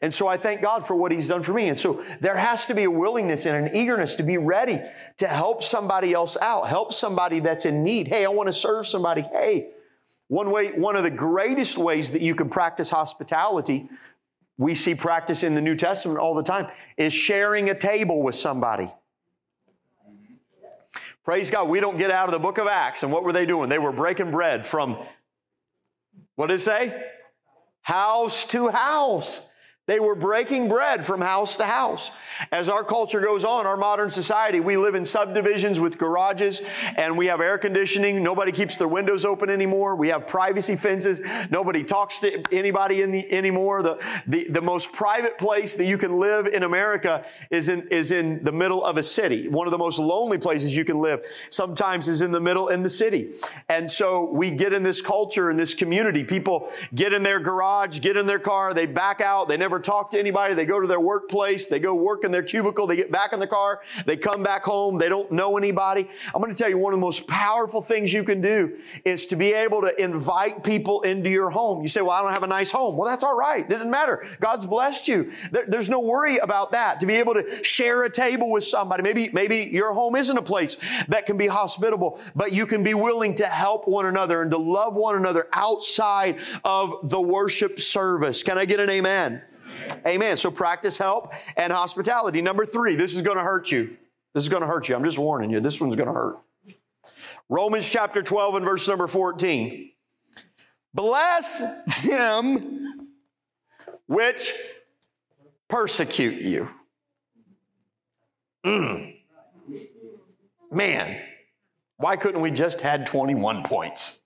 [0.00, 1.68] and so I thank God for what He's done for me.
[1.68, 4.80] And so there has to be a willingness and an eagerness to be ready
[5.18, 8.08] to help somebody else out, help somebody that's in need.
[8.08, 9.22] Hey, I want to serve somebody.
[9.22, 9.70] Hey,
[10.28, 13.88] one way, one of the greatest ways that you can practice hospitality,
[14.56, 18.34] we see practice in the New Testament all the time, is sharing a table with
[18.34, 18.90] somebody.
[21.24, 23.04] Praise God, we don't get out of the book of Acts.
[23.04, 23.68] And what were they doing?
[23.68, 24.98] They were breaking bread from,
[26.34, 27.10] what did it say?
[27.82, 29.46] House to house.
[29.88, 32.12] They were breaking bread from house to house.
[32.52, 36.62] As our culture goes on, our modern society, we live in subdivisions with garages
[36.96, 38.22] and we have air conditioning.
[38.22, 39.96] Nobody keeps their windows open anymore.
[39.96, 41.20] We have privacy fences.
[41.50, 43.82] Nobody talks to anybody the, anymore.
[43.82, 48.12] The, the, the most private place that you can live in America is in, is
[48.12, 49.48] in the middle of a city.
[49.48, 52.84] One of the most lonely places you can live sometimes is in the middle in
[52.84, 53.32] the city.
[53.68, 56.22] And so we get in this culture, in this community.
[56.22, 59.82] People get in their garage, get in their car, they back out, they never never
[59.82, 60.52] talk to anybody.
[60.52, 61.66] They go to their workplace.
[61.66, 62.86] They go work in their cubicle.
[62.86, 63.80] They get back in the car.
[64.04, 64.98] They come back home.
[64.98, 66.10] They don't know anybody.
[66.34, 69.26] I'm going to tell you one of the most powerful things you can do is
[69.28, 71.80] to be able to invite people into your home.
[71.80, 72.98] You say, well, I don't have a nice home.
[72.98, 73.64] Well, that's all right.
[73.64, 74.26] It doesn't matter.
[74.40, 75.32] God's blessed you.
[75.50, 77.00] There, there's no worry about that.
[77.00, 79.02] To be able to share a table with somebody.
[79.02, 80.76] Maybe, maybe your home isn't a place
[81.08, 84.58] that can be hospitable, but you can be willing to help one another and to
[84.58, 88.42] love one another outside of the worship service.
[88.42, 89.40] Can I get an amen?
[90.06, 90.36] Amen.
[90.36, 92.42] So practice help and hospitality.
[92.42, 93.96] Number three, this is going to hurt you.
[94.34, 94.96] This is going to hurt you.
[94.96, 95.60] I'm just warning you.
[95.60, 96.38] This one's going to hurt.
[97.48, 99.90] Romans chapter 12 and verse number 14.
[100.94, 101.62] Bless
[102.02, 103.08] them
[104.06, 104.54] which
[105.68, 106.68] persecute you.
[108.64, 109.16] Mm.
[110.70, 111.20] Man,
[111.96, 114.20] why couldn't we just had 21 points?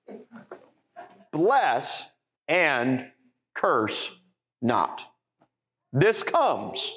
[1.33, 2.07] Bless
[2.49, 3.07] and
[3.55, 4.11] curse
[4.63, 5.07] not.
[5.97, 6.93] This comes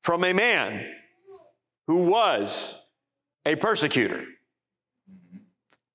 [0.00, 0.90] from a man
[1.86, 2.82] who was
[3.44, 4.24] a persecutor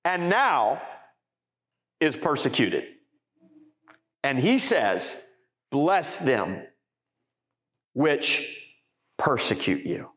[0.06, 0.84] and now
[2.00, 2.84] is persecuted.
[4.24, 5.18] And he says,
[5.72, 6.62] Bless them
[7.94, 8.68] which
[9.18, 10.12] persecute you.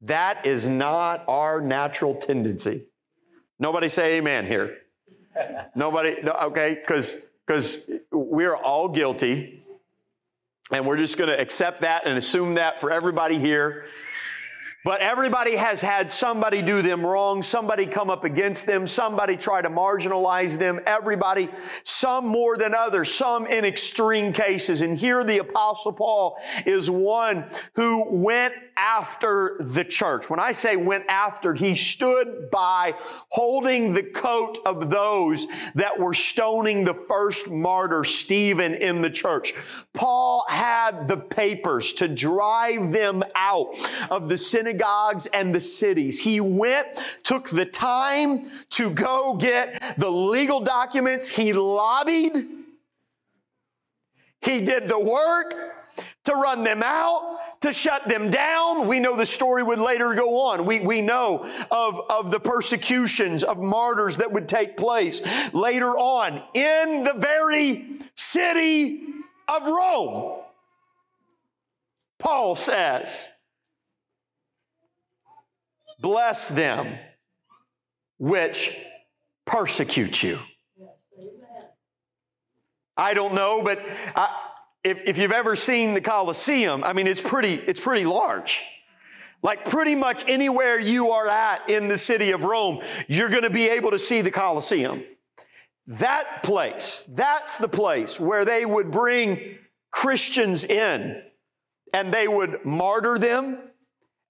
[0.00, 2.86] That is not our natural tendency.
[3.58, 4.78] Nobody say amen here.
[5.74, 9.63] Nobody, no, okay, because because we're all guilty
[10.70, 13.84] and we're just going to accept that and assume that for everybody here.
[14.84, 19.62] But everybody has had somebody do them wrong, somebody come up against them, somebody try
[19.62, 21.48] to marginalize them, everybody,
[21.84, 24.82] some more than others, some in extreme cases.
[24.82, 30.28] And here the apostle Paul is one who went after the church.
[30.30, 32.94] When I say went after, he stood by
[33.30, 39.54] holding the coat of those that were stoning the first martyr, Stephen, in the church.
[39.92, 43.76] Paul had the papers to drive them out
[44.10, 46.20] of the synagogues and the cities.
[46.20, 46.86] He went,
[47.22, 51.28] took the time to go get the legal documents.
[51.28, 52.32] He lobbied.
[54.40, 55.54] He did the work
[56.24, 58.86] to run them out to shut them down.
[58.86, 60.64] We know the story would later go on.
[60.64, 65.20] We, we know of, of the persecutions of martyrs that would take place
[65.52, 69.02] later on in the very city
[69.48, 70.40] of Rome.
[72.18, 73.28] Paul says,
[76.00, 76.98] Bless them
[78.18, 78.76] which
[79.46, 80.38] persecute you.
[82.96, 83.80] I don't know, but
[84.14, 84.28] I,
[84.84, 88.62] if, if you've ever seen the Colosseum, I mean, it's pretty, it's pretty large.
[89.42, 93.50] Like pretty much anywhere you are at in the city of Rome, you're going to
[93.50, 95.02] be able to see the Colosseum.
[95.86, 99.58] That place, that's the place where they would bring
[99.90, 101.22] Christians in
[101.92, 103.58] and they would martyr them.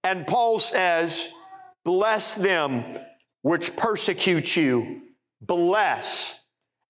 [0.03, 1.29] And Paul says,
[1.85, 2.99] bless them
[3.43, 5.02] which persecute you,
[5.40, 6.35] bless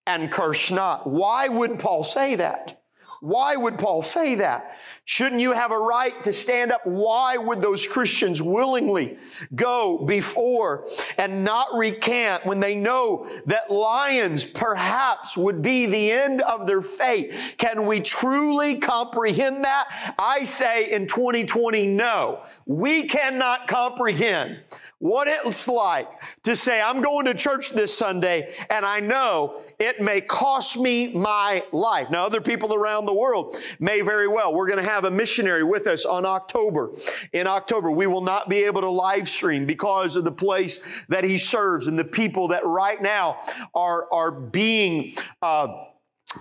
[0.06, 1.06] and curse not.
[1.06, 2.83] Why would Paul say that?
[3.24, 4.76] Why would Paul say that?
[5.06, 6.82] Shouldn't you have a right to stand up?
[6.84, 9.16] Why would those Christians willingly
[9.54, 16.42] go before and not recant when they know that lions perhaps would be the end
[16.42, 17.34] of their fate?
[17.56, 20.14] Can we truly comprehend that?
[20.18, 22.42] I say in 2020, no.
[22.66, 24.60] We cannot comprehend
[24.98, 26.08] what it's like
[26.44, 31.08] to say, I'm going to church this Sunday and I know it may cost me
[31.08, 32.10] my life.
[32.10, 34.54] Now, other people around the world may very well.
[34.54, 36.90] We're going to have a missionary with us on October.
[37.32, 41.24] In October, we will not be able to live stream because of the place that
[41.24, 43.38] he serves and the people that right now
[43.74, 45.84] are, are being, uh,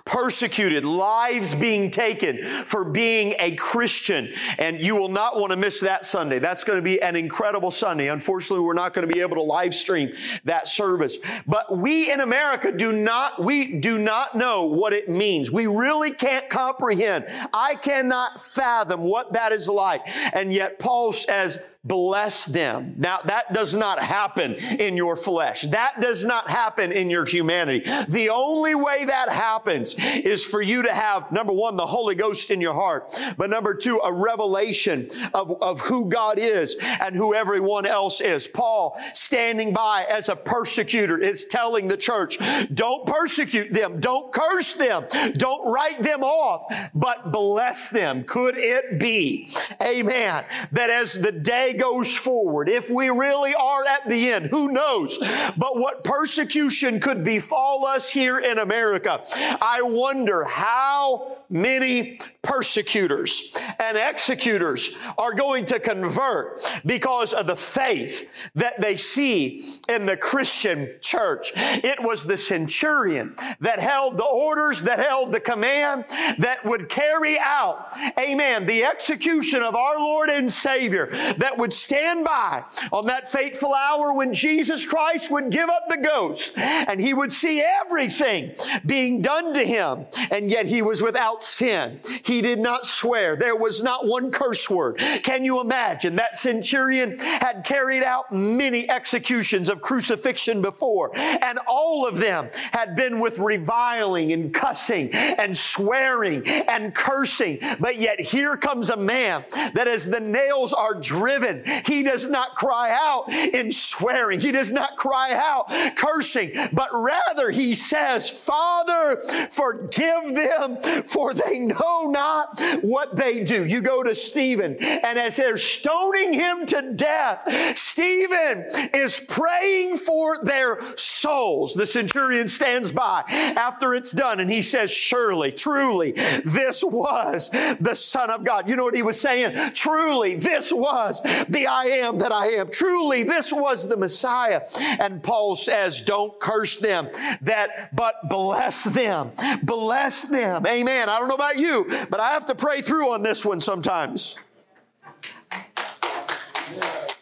[0.06, 4.30] persecuted, lives being taken for being a Christian.
[4.58, 6.40] And you will not want to miss that Sunday.
[6.40, 8.10] That's going to be an incredible Sunday.
[8.10, 10.14] Unfortunately, we're not going to be able to live stream
[10.46, 11.18] that service.
[11.48, 15.52] But we in America do not, we do not know what it means.
[15.52, 17.26] We really can't comprehend.
[17.54, 20.02] I cannot fathom what that is like.
[20.34, 22.96] And yet Paul says, bless them.
[22.98, 25.64] Now, that does not happen in your flesh.
[25.64, 27.80] That does not happen in your humanity.
[28.08, 32.52] The only way that happens is for you to have, number one, the Holy Ghost
[32.52, 37.34] in your heart, but number two, a revelation of, of who God is and who
[37.34, 38.48] everyone else is.
[38.48, 42.38] Paul, standing by as a persecutor, is telling the church,
[42.74, 45.06] don't persecute them, don't curse them,
[45.36, 46.64] don't write them off,
[46.96, 48.24] but bless them.
[48.24, 49.50] Could it be,
[49.82, 54.72] amen, that as the day goes forward, if we really are at the end, who
[54.72, 55.18] knows?
[55.58, 63.98] But what persecution could befall us here in America, I wonder how many persecutors and
[63.98, 70.94] executors are going to convert because of the faith that they see in the Christian
[71.02, 71.54] church.
[71.56, 76.06] It was the centurion that held the orders, that held the command,
[76.40, 82.26] that would carry out, amen, the execution of our Lord and Savior, that would stand
[82.26, 87.14] by on that fateful hour when Jesus Christ would give up the ghost and he
[87.14, 92.00] would see everything being done to him, and yet he was without sin.
[92.24, 93.36] He did not swear.
[93.36, 94.98] There was not one curse word.
[95.24, 96.16] Can you imagine?
[96.16, 102.96] That centurion had carried out many executions of crucifixion before, and all of them had
[102.96, 107.60] been with reviling and cussing and swearing and cursing.
[107.80, 112.56] But yet here comes a man that as the nails are driven, he does not
[112.56, 114.40] cry out in swearing.
[114.40, 121.60] He does not cry out cursing, but rather he says, Father, forgive them for they
[121.60, 123.66] know not what they do.
[123.66, 130.44] You go to Stephen, and as they're stoning him to death, Stephen is praying for
[130.44, 131.76] their souls.
[131.76, 137.50] The centurion stands by after it's done, and he says, Surely, truly, this was
[137.80, 138.68] the Son of God.
[138.68, 139.74] You know what he was saying?
[139.74, 142.72] Truly, this was the I am that I am.
[142.72, 144.62] Truly, this was the Messiah.
[145.00, 147.10] And Paul says, Don't curse them,
[147.42, 149.32] that but bless them.
[149.62, 150.66] Bless them.
[150.66, 151.10] Amen.
[151.14, 154.36] I don't know about you, but I have to pray through on this one sometimes.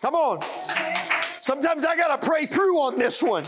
[0.01, 0.39] Come on.
[1.41, 3.43] Sometimes I got to pray through on this one.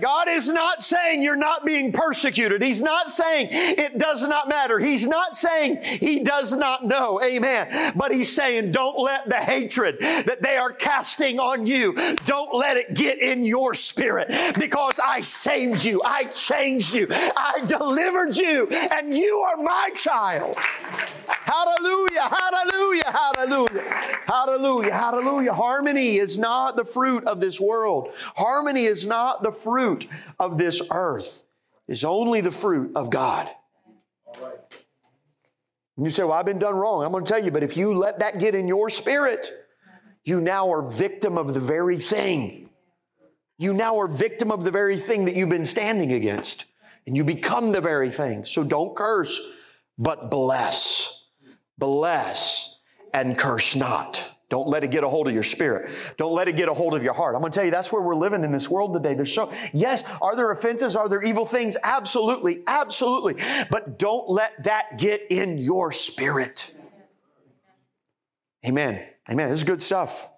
[0.00, 2.62] God is not saying you're not being persecuted.
[2.62, 4.78] He's not saying it does not matter.
[4.78, 7.22] He's not saying he does not know.
[7.22, 7.92] Amen.
[7.96, 11.94] But he's saying don't let the hatred that they are casting on you,
[12.26, 14.28] don't let it get in your spirit
[14.58, 16.00] because I saved you.
[16.04, 17.06] I changed you.
[17.10, 20.56] I delivered you and you are my child.
[21.26, 22.22] Hallelujah.
[22.22, 23.12] Hallelujah.
[23.12, 23.82] Hallelujah.
[24.26, 24.92] Hallelujah.
[24.92, 25.52] Hallelujah.
[25.54, 28.12] Harmony is not the fruit of this world.
[28.36, 30.08] Harmony is not the fruit fruit
[30.38, 31.44] of this earth
[31.88, 33.48] is only the fruit of God.
[35.96, 37.04] And you say, Well, I've been done wrong.
[37.04, 39.50] I'm going to tell you, but if you let that get in your spirit,
[40.24, 42.68] you now are victim of the very thing.
[43.58, 46.66] You now are victim of the very thing that you've been standing against.
[47.06, 48.44] And you become the very thing.
[48.44, 49.40] So don't curse,
[49.96, 51.24] but bless.
[51.78, 52.76] Bless
[53.14, 54.35] and curse not.
[54.48, 55.90] Don't let it get a hold of your spirit.
[56.16, 57.34] Don't let it get a hold of your heart.
[57.34, 59.14] I'm going to tell you, that's where we're living in this world today.
[59.14, 60.94] There's so, yes, are there offenses?
[60.94, 61.76] Are there evil things?
[61.82, 63.42] Absolutely, absolutely.
[63.70, 66.74] But don't let that get in your spirit.
[68.64, 69.04] Amen.
[69.28, 69.50] Amen.
[69.50, 70.28] This is good stuff.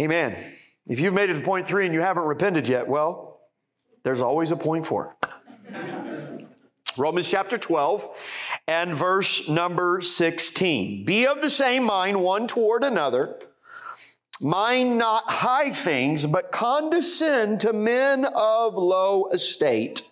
[0.00, 0.36] Amen.
[0.86, 3.40] If you've made it to point three and you haven't repented yet, well,
[4.04, 5.16] there's always a point four.
[6.96, 11.04] Romans chapter 12 and verse number 16.
[11.04, 13.38] Be of the same mind one toward another.
[14.40, 20.02] Mind not high things, but condescend to men of low estate.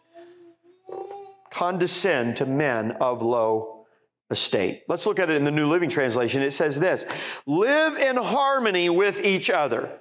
[1.50, 3.86] Condescend to men of low
[4.30, 4.84] estate.
[4.88, 6.42] Let's look at it in the New Living Translation.
[6.42, 7.04] It says this
[7.46, 10.00] Live in harmony with each other.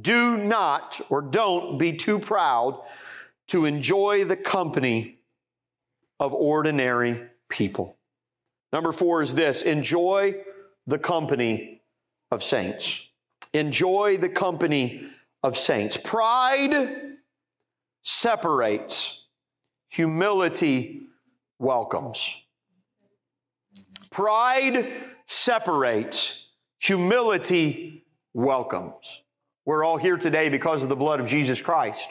[0.00, 2.80] Do not or don't be too proud
[3.48, 5.19] to enjoy the company
[6.20, 7.96] of ordinary people.
[8.72, 10.36] Number four is this enjoy
[10.86, 11.82] the company
[12.30, 13.08] of saints.
[13.52, 15.02] Enjoy the company
[15.42, 15.96] of saints.
[15.96, 17.16] Pride
[18.02, 19.24] separates,
[19.88, 21.08] humility
[21.58, 22.36] welcomes.
[24.10, 24.92] Pride
[25.26, 26.48] separates,
[26.78, 28.04] humility
[28.34, 29.22] welcomes.
[29.64, 32.08] We're all here today because of the blood of Jesus Christ.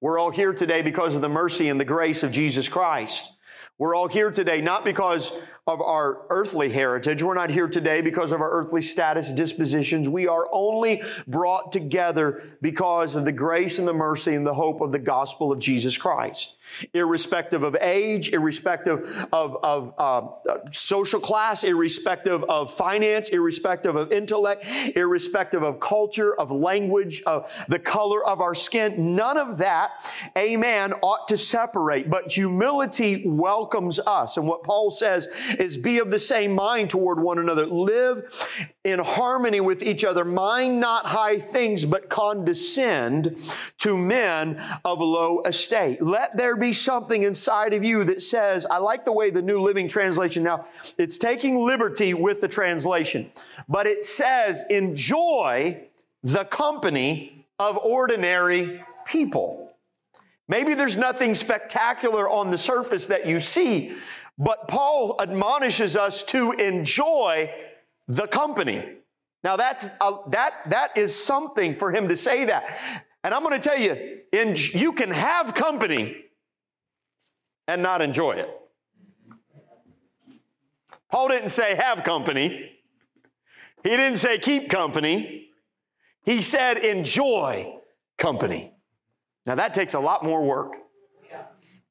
[0.00, 3.32] We're all here today because of the mercy and the grace of Jesus Christ.
[3.76, 5.32] We're all here today not because
[5.66, 7.22] of our earthly heritage.
[7.22, 10.10] We're not here today because of our earthly status, dispositions.
[10.10, 14.82] We are only brought together because of the grace and the mercy and the hope
[14.82, 16.54] of the gospel of Jesus Christ.
[16.92, 20.26] Irrespective of age, irrespective of, of uh,
[20.70, 27.78] social class, irrespective of finance, irrespective of intellect, irrespective of culture, of language, of the
[27.78, 29.92] color of our skin, none of that,
[30.36, 32.10] amen, ought to separate.
[32.10, 34.36] But humility welcomes us.
[34.36, 35.28] And what Paul says
[35.60, 37.66] is be of the same mind toward one another.
[37.66, 38.22] Live
[38.84, 40.24] in harmony with each other.
[40.24, 43.38] Mind not high things, but condescend
[43.78, 46.02] to men of low estate.
[46.02, 49.60] Let there be something inside of you that says, I like the way the New
[49.60, 50.66] Living Translation now,
[50.98, 53.30] it's taking liberty with the translation,
[53.68, 55.84] but it says, enjoy
[56.22, 59.72] the company of ordinary people.
[60.48, 63.96] Maybe there's nothing spectacular on the surface that you see,
[64.38, 67.52] but Paul admonishes us to enjoy
[68.08, 68.84] the company.
[69.42, 72.76] Now that's uh, that that is something for him to say that.
[73.22, 76.16] And I'm going to tell you, in, you can have company
[77.66, 78.50] and not enjoy it.
[81.10, 82.70] Paul didn't say have company.
[83.82, 85.48] He didn't say keep company.
[86.24, 87.78] He said enjoy
[88.18, 88.74] company.
[89.46, 90.72] Now that takes a lot more work.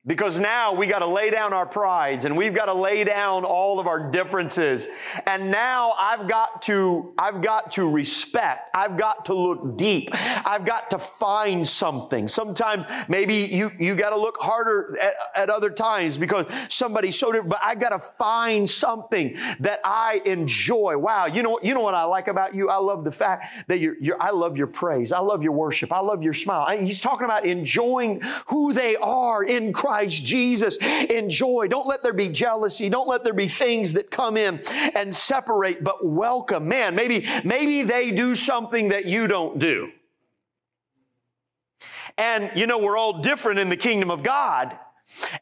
[0.05, 3.45] Because now we got to lay down our prides and we've got to lay down
[3.45, 4.89] all of our differences.
[5.25, 8.69] And now I've got to, I've got to respect.
[8.73, 10.09] I've got to look deep.
[10.11, 12.27] I've got to find something.
[12.27, 17.31] Sometimes maybe you, you got to look harder at, at, other times because somebody's so
[17.31, 20.97] different, but I got to find something that I enjoy.
[20.97, 21.27] Wow.
[21.27, 22.67] You know, you know what I like about you?
[22.67, 25.13] I love the fact that you're, you're I love your praise.
[25.13, 25.93] I love your worship.
[25.93, 26.65] I love your smile.
[26.67, 29.92] I, he's talking about enjoying who they are in Christ.
[29.93, 31.67] Christ Jesus enjoy.
[31.67, 32.89] Don't let there be jealousy.
[32.89, 34.59] Don't let there be things that come in
[34.95, 36.67] and separate, but welcome.
[36.67, 39.91] Man, maybe, maybe they do something that you don't do.
[42.17, 44.75] And you know, we're all different in the kingdom of God.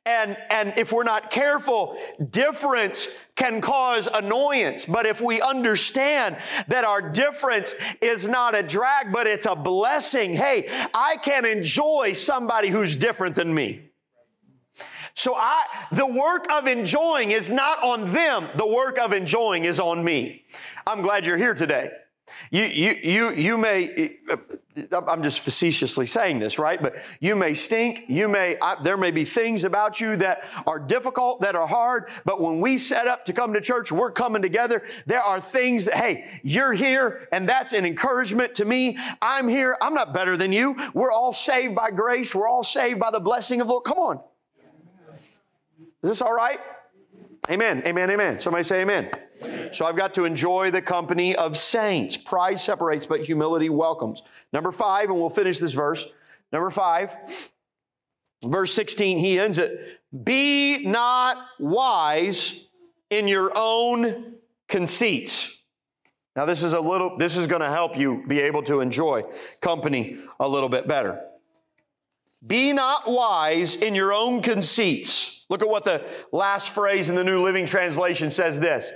[0.05, 1.97] And, and if we're not careful,
[2.29, 4.83] difference can cause annoyance.
[4.83, 6.35] But if we understand
[6.67, 12.11] that our difference is not a drag, but it's a blessing, hey, I can enjoy
[12.11, 13.90] somebody who's different than me.
[15.13, 18.47] So I, the work of enjoying is not on them.
[18.55, 20.45] The work of enjoying is on me.
[20.87, 21.91] I'm glad you're here today.
[22.49, 24.17] You, you, you, you may,
[24.91, 26.81] I'm just facetiously saying this, right?
[26.81, 28.03] But you may stink.
[28.07, 32.09] You may, I, there may be things about you that are difficult, that are hard.
[32.25, 34.83] But when we set up to come to church, we're coming together.
[35.05, 38.97] There are things that, hey, you're here and that's an encouragement to me.
[39.21, 39.77] I'm here.
[39.81, 40.75] I'm not better than you.
[40.93, 42.33] We're all saved by grace.
[42.33, 43.85] We're all saved by the blessing of the Lord.
[43.85, 44.23] Come on.
[46.03, 46.59] Is this all right?
[47.49, 48.39] Amen, amen, amen.
[48.39, 49.09] Somebody say amen.
[49.43, 49.73] amen.
[49.73, 52.15] So I've got to enjoy the company of saints.
[52.15, 54.21] Pride separates, but humility welcomes.
[54.53, 56.05] Number five, and we'll finish this verse.
[56.51, 57.15] Number five,
[58.43, 59.99] verse 16, he ends it.
[60.23, 62.65] Be not wise
[63.09, 64.35] in your own
[64.67, 65.61] conceits.
[66.35, 69.23] Now, this is a little, this is going to help you be able to enjoy
[69.59, 71.21] company a little bit better.
[72.45, 75.40] Be not wise in your own conceits.
[75.51, 78.93] Look at what the last phrase in the New Living Translation says this.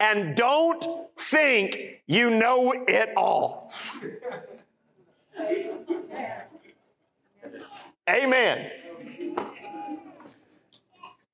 [0.00, 0.82] And don't
[1.18, 3.70] think you know it all.
[8.08, 8.70] Amen.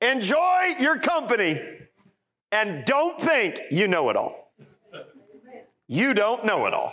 [0.01, 1.61] Enjoy your company
[2.51, 4.53] and don't think you know it all.
[5.87, 6.93] You don't know it all.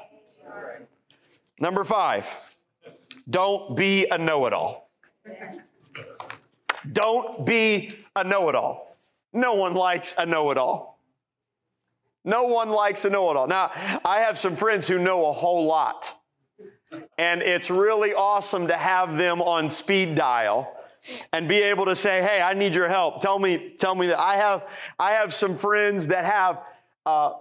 [1.59, 2.55] Number five.
[3.27, 4.91] Don't be a know it all.
[6.91, 8.97] Don't be a know it all.
[9.31, 10.99] No one likes a know it all.
[12.25, 13.47] No one likes a know it all.
[13.47, 13.71] Now,
[14.05, 16.19] I have some friends who know a whole lot.
[17.17, 20.71] And it's really awesome to have them on speed dial
[21.33, 23.19] and be able to say, "Hey, I need your help.
[23.19, 26.61] Tell me, tell me that I have, I have some friends that have
[27.05, 27.33] uh,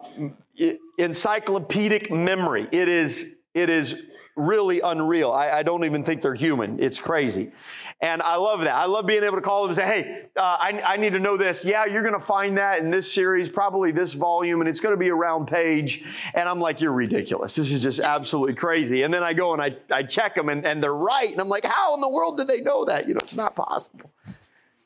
[0.98, 2.66] encyclopedic memory.
[2.72, 3.96] It is, it is
[4.36, 5.30] really unreal.
[5.30, 6.82] I, I, don't even think they're human.
[6.82, 7.52] It's crazy.
[8.00, 8.74] And I love that.
[8.74, 11.20] I love being able to call them and say, hey, uh, I, I, need to
[11.20, 11.64] know this.
[11.64, 14.94] Yeah, you're going to find that in this series, probably this volume, and it's going
[14.94, 16.04] to be a round page.
[16.34, 17.54] And I'm like, you're ridiculous.
[17.54, 19.02] This is just absolutely crazy.
[19.02, 21.30] And then I go and I, I check them, and, and they're right.
[21.30, 23.08] And I'm like, how in the world did they know that?
[23.08, 24.10] You know, it's not possible.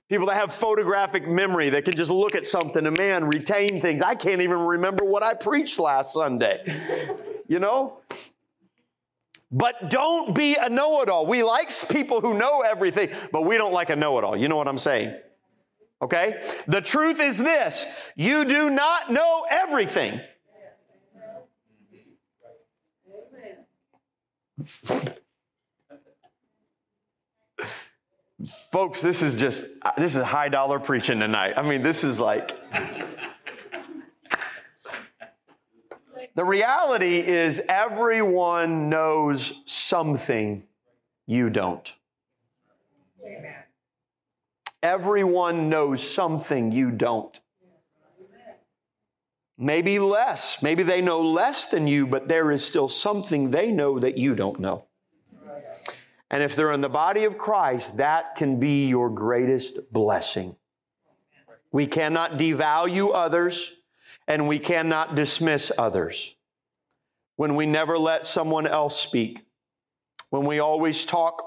[0.09, 4.03] People that have photographic memory that can just look at something and man, retain things.
[4.03, 6.65] I can't even remember what I preached last Sunday.
[7.49, 7.99] You know?
[9.51, 11.27] But don't be a know it all.
[11.27, 14.37] We like people who know everything, but we don't like a know it all.
[14.37, 15.17] You know what I'm saying?
[16.03, 16.43] Okay?
[16.67, 17.87] The truth is this
[18.17, 20.21] you do not know everything.
[28.71, 29.65] Folks, this is just,
[29.97, 31.55] this is high dollar preaching tonight.
[31.57, 32.55] I mean, this is like.
[36.37, 40.65] The reality is, everyone knows something
[41.27, 41.95] you don't.
[44.83, 47.41] Everyone knows something you don't.
[49.57, 50.63] Maybe less.
[50.63, 54.35] Maybe they know less than you, but there is still something they know that you
[54.35, 54.85] don't know.
[56.31, 60.57] And if they're in the body of Christ, that can be your greatest blessing.
[61.73, 63.73] We cannot devalue others
[64.29, 66.35] and we cannot dismiss others.
[67.37, 69.45] When we never let someone else speak,
[70.31, 71.43] when we always talk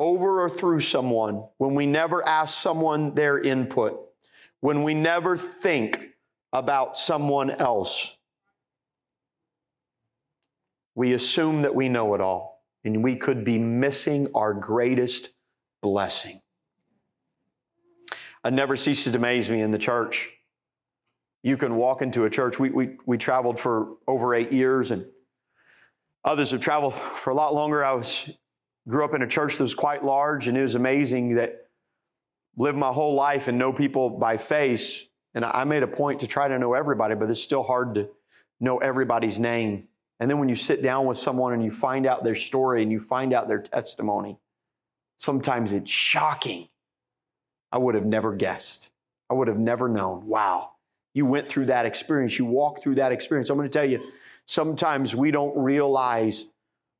[0.00, 4.00] over or through someone, when we never ask someone their input,
[4.60, 6.10] when we never think
[6.52, 8.16] about someone else,
[10.94, 15.30] we assume that we know it all, and we could be missing our greatest
[15.82, 16.40] blessing.
[18.44, 20.30] It never ceases to amaze me in the church
[21.44, 22.58] you can walk into a church.
[22.58, 25.04] We, we, we traveled for over eight years, and
[26.24, 27.84] others have traveled for a lot longer.
[27.84, 28.30] I was
[28.88, 31.68] grew up in a church that was quite large, and it was amazing that
[32.56, 35.04] lived my whole life and know people by face.
[35.34, 38.08] And I made a point to try to know everybody, but it's still hard to
[38.58, 39.88] know everybody's name.
[40.20, 42.90] And then when you sit down with someone and you find out their story and
[42.90, 44.38] you find out their testimony,
[45.18, 46.68] sometimes it's shocking.
[47.70, 48.90] I would have never guessed.
[49.28, 50.26] I would have never known.
[50.26, 50.73] Wow
[51.14, 53.48] you went through that experience, you walked through that experience.
[53.48, 54.02] I'm going to tell you,
[54.44, 56.46] sometimes we don't realize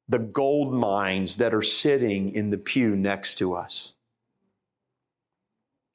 [0.08, 3.94] the gold mines that are sitting in the pew next to us.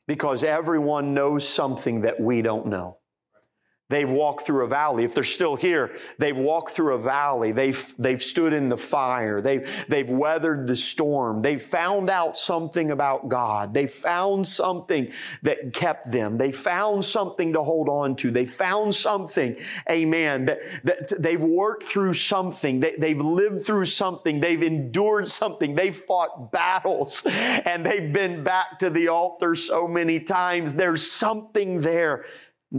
[0.07, 2.98] Because everyone knows something that we don't know.
[3.89, 5.03] They've walked through a valley.
[5.03, 7.51] If they're still here, they've walked through a valley.
[7.51, 9.41] They've, they've stood in the fire.
[9.41, 11.41] They've, they've weathered the storm.
[11.41, 13.73] They've found out something about God.
[13.73, 15.11] They found something
[15.41, 16.37] that kept them.
[16.37, 18.29] They found something to hold on to.
[18.29, 19.57] They found something,
[19.89, 22.79] amen, that, that they've worked through something.
[22.81, 24.39] They, they've lived through something.
[24.39, 25.73] They've endured something.
[25.73, 30.75] They've fought battles and they've been back to the altar so many times.
[30.75, 32.25] There's something there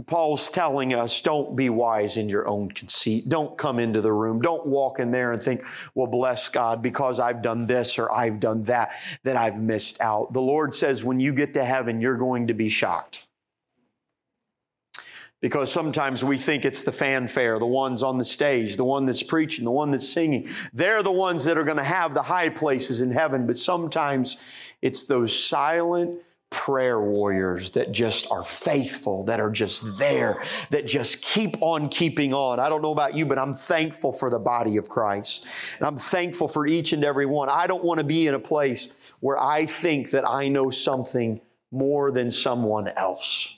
[0.05, 3.27] Paul's telling us don't be wise in your own conceit.
[3.27, 4.41] Don't come into the room.
[4.41, 8.39] Don't walk in there and think, well, bless God because I've done this or I've
[8.39, 10.31] done that, that I've missed out.
[10.31, 13.27] The Lord says when you get to heaven, you're going to be shocked.
[15.41, 19.23] Because sometimes we think it's the fanfare, the ones on the stage, the one that's
[19.23, 20.47] preaching, the one that's singing.
[20.71, 23.47] They're the ones that are going to have the high places in heaven.
[23.47, 24.37] But sometimes
[24.83, 26.21] it's those silent,
[26.51, 32.33] prayer warriors that just are faithful, that are just there, that just keep on keeping
[32.33, 32.59] on.
[32.59, 35.45] I don't know about you, but I'm thankful for the body of Christ.
[35.77, 37.49] And I'm thankful for each and every one.
[37.49, 38.89] I don't want to be in a place
[39.21, 41.41] where I think that I know something
[41.71, 43.55] more than someone else.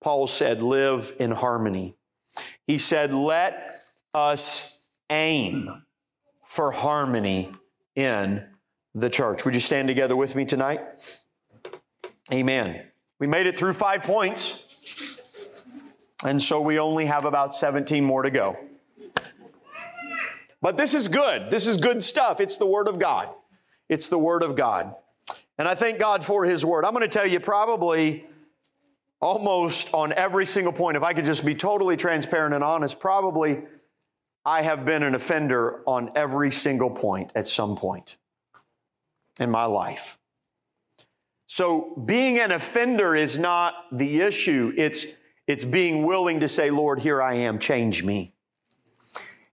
[0.00, 1.96] Paul said, live in harmony.
[2.66, 3.82] He said, let
[4.14, 4.78] us
[5.10, 5.82] aim
[6.44, 7.52] for harmony
[7.96, 8.44] in
[8.94, 9.44] the church.
[9.44, 10.80] Would you stand together with me tonight?
[12.32, 12.84] Amen.
[13.18, 14.62] We made it through five points,
[16.24, 18.56] and so we only have about 17 more to go.
[20.60, 21.50] But this is good.
[21.50, 22.40] This is good stuff.
[22.40, 23.28] It's the Word of God.
[23.88, 24.94] It's the Word of God.
[25.58, 26.84] And I thank God for His Word.
[26.84, 28.26] I'm going to tell you probably
[29.20, 33.62] almost on every single point, if I could just be totally transparent and honest, probably
[34.44, 38.16] I have been an offender on every single point at some point
[39.40, 40.18] in my life.
[41.46, 44.72] So being an offender is not the issue.
[44.76, 45.06] It's,
[45.46, 48.34] It's being willing to say, Lord, here I am, change me.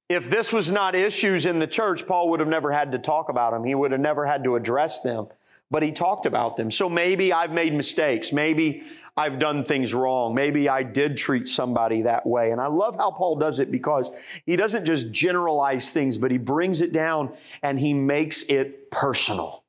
[0.10, 3.30] If this was not issues in the church, Paul would have never had to talk
[3.30, 3.64] about them.
[3.64, 5.28] He would have never had to address them,
[5.70, 6.72] but he talked about them.
[6.72, 8.34] So maybe I've made mistakes.
[8.34, 8.84] Maybe
[9.16, 10.34] I've done things wrong.
[10.34, 12.52] Maybe I did treat somebody that way.
[12.52, 14.10] And I love how Paul does it because
[14.46, 19.64] he doesn't just generalize things, but he brings it down and he makes it personal.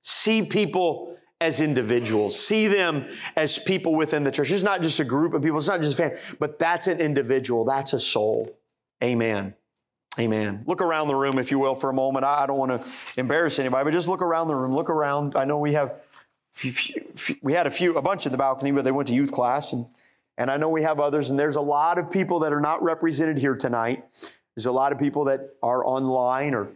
[0.00, 2.40] See people as individuals.
[2.40, 4.50] See them as people within the church.
[4.50, 5.58] It's not just a group of people.
[5.58, 7.66] It's not just a family, but that's an individual.
[7.66, 8.56] That's a soul.
[9.02, 9.54] Amen.
[10.18, 10.64] Amen.
[10.66, 12.24] Look around the room, if you will, for a moment.
[12.24, 12.88] I don't want to
[13.20, 14.74] embarrass anybody, but just look around the room.
[14.74, 15.36] Look around.
[15.36, 15.94] I know we have,
[17.42, 19.72] we had a few, a bunch in the balcony, but they went to youth class,
[19.74, 19.86] and
[20.36, 21.30] and I know we have others.
[21.30, 24.04] And there's a lot of people that are not represented here tonight.
[24.56, 26.70] There's a lot of people that are online or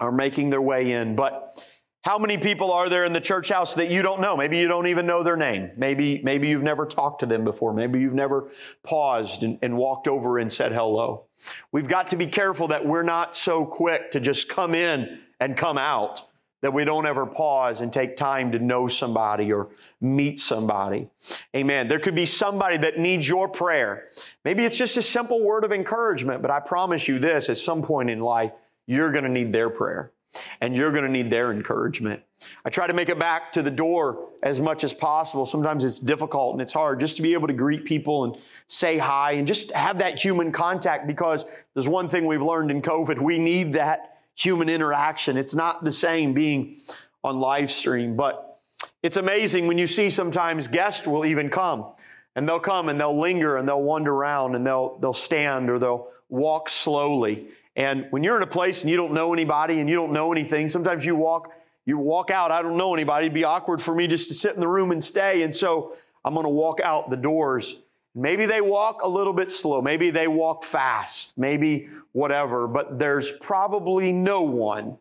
[0.00, 1.62] are making their way in, but
[2.02, 4.36] how many people are there in the church house that you don't know?
[4.36, 5.70] Maybe you don't even know their name.
[5.76, 7.72] Maybe, maybe you've never talked to them before.
[7.72, 8.50] Maybe you've never
[8.82, 11.26] paused and, and, walked over and said hello.
[11.70, 15.56] We've got to be careful that we're not so quick to just come in and
[15.56, 16.22] come out
[16.60, 21.08] that we don't ever pause and take time to know somebody or meet somebody.
[21.54, 21.86] Amen.
[21.86, 24.08] There could be somebody that needs your prayer.
[24.44, 27.82] Maybe it's just a simple word of encouragement, but I promise you this, at some
[27.82, 28.52] point in life,
[28.86, 30.12] you're going to need their prayer
[30.60, 32.22] and you're going to need their encouragement.
[32.64, 35.46] I try to make it back to the door as much as possible.
[35.46, 38.98] Sometimes it's difficult and it's hard just to be able to greet people and say
[38.98, 43.18] hi and just have that human contact because there's one thing we've learned in COVID.
[43.18, 45.36] We need that human interaction.
[45.36, 46.80] It's not the same being
[47.22, 48.60] on live stream, but
[49.02, 51.86] it's amazing when you see sometimes guests will even come
[52.34, 55.78] and they'll come and they'll linger and they'll wander around and they'll, they'll stand or
[55.78, 59.88] they'll walk slowly and when you're in a place and you don't know anybody and
[59.88, 61.52] you don't know anything, sometimes you walk,
[61.86, 63.26] you walk out, I don't know anybody.
[63.26, 65.42] It'd be awkward for me just to sit in the room and stay.
[65.42, 65.94] And so
[66.24, 67.76] I'm going to walk out the doors.
[68.14, 69.80] Maybe they walk a little bit slow.
[69.80, 71.32] Maybe they walk fast.
[71.38, 72.68] Maybe whatever.
[72.68, 74.98] But there's probably no one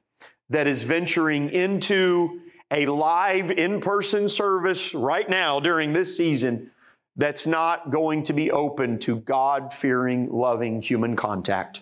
[0.50, 2.42] that is venturing into
[2.72, 6.72] a live in-person service right now during this season
[7.18, 11.82] that's not going to be open to God-fearing, loving human contact.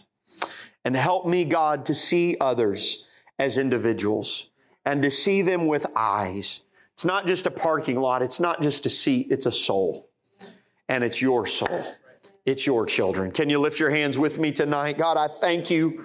[0.86, 3.06] And help me, God, to see others
[3.38, 4.50] as individuals
[4.86, 6.62] and to see them with eyes.
[6.94, 8.22] It's not just a parking lot.
[8.22, 9.28] It's not just a seat.
[9.30, 10.10] It's a soul.
[10.88, 11.86] And it's your soul.
[12.46, 13.32] It's your children.
[13.32, 14.98] Can you lift your hands with me tonight?
[14.98, 16.02] God, I thank you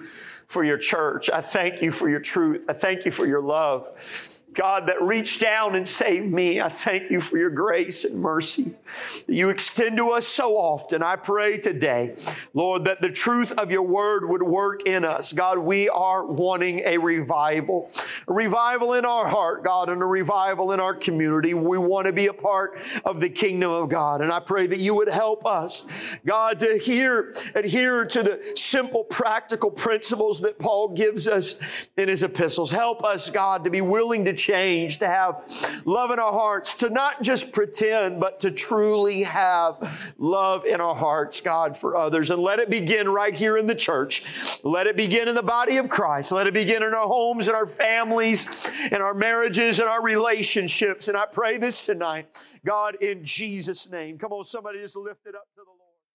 [0.47, 1.29] for your church.
[1.29, 2.65] I thank you for your truth.
[2.69, 3.89] I thank you for your love.
[4.55, 6.61] God, that reached down and saved me.
[6.61, 8.73] I thank you for your grace and mercy
[9.27, 11.03] that you extend to us so often.
[11.03, 12.15] I pray today,
[12.53, 15.33] Lord, that the truth of your word would work in us.
[15.33, 17.89] God, we are wanting a revival,
[18.27, 21.53] a revival in our heart, God, and a revival in our community.
[21.53, 24.21] We want to be a part of the kingdom of God.
[24.21, 25.83] And I pray that you would help us,
[26.25, 31.55] God, to hear, adhere to the simple, practical principles that Paul gives us
[31.97, 32.71] in his epistles.
[32.71, 36.89] Help us, God, to be willing to change, to have love in our hearts, to
[36.89, 42.29] not just pretend, but to truly have love in our hearts, God, for others.
[42.29, 44.23] And let it begin right here in the church.
[44.63, 46.31] Let it begin in the body of Christ.
[46.31, 48.45] Let it begin in our homes and our families
[48.91, 51.07] and our marriages and our relationships.
[51.07, 52.27] And I pray this tonight,
[52.65, 54.17] God, in Jesus' name.
[54.17, 55.47] Come on, somebody just lift it up.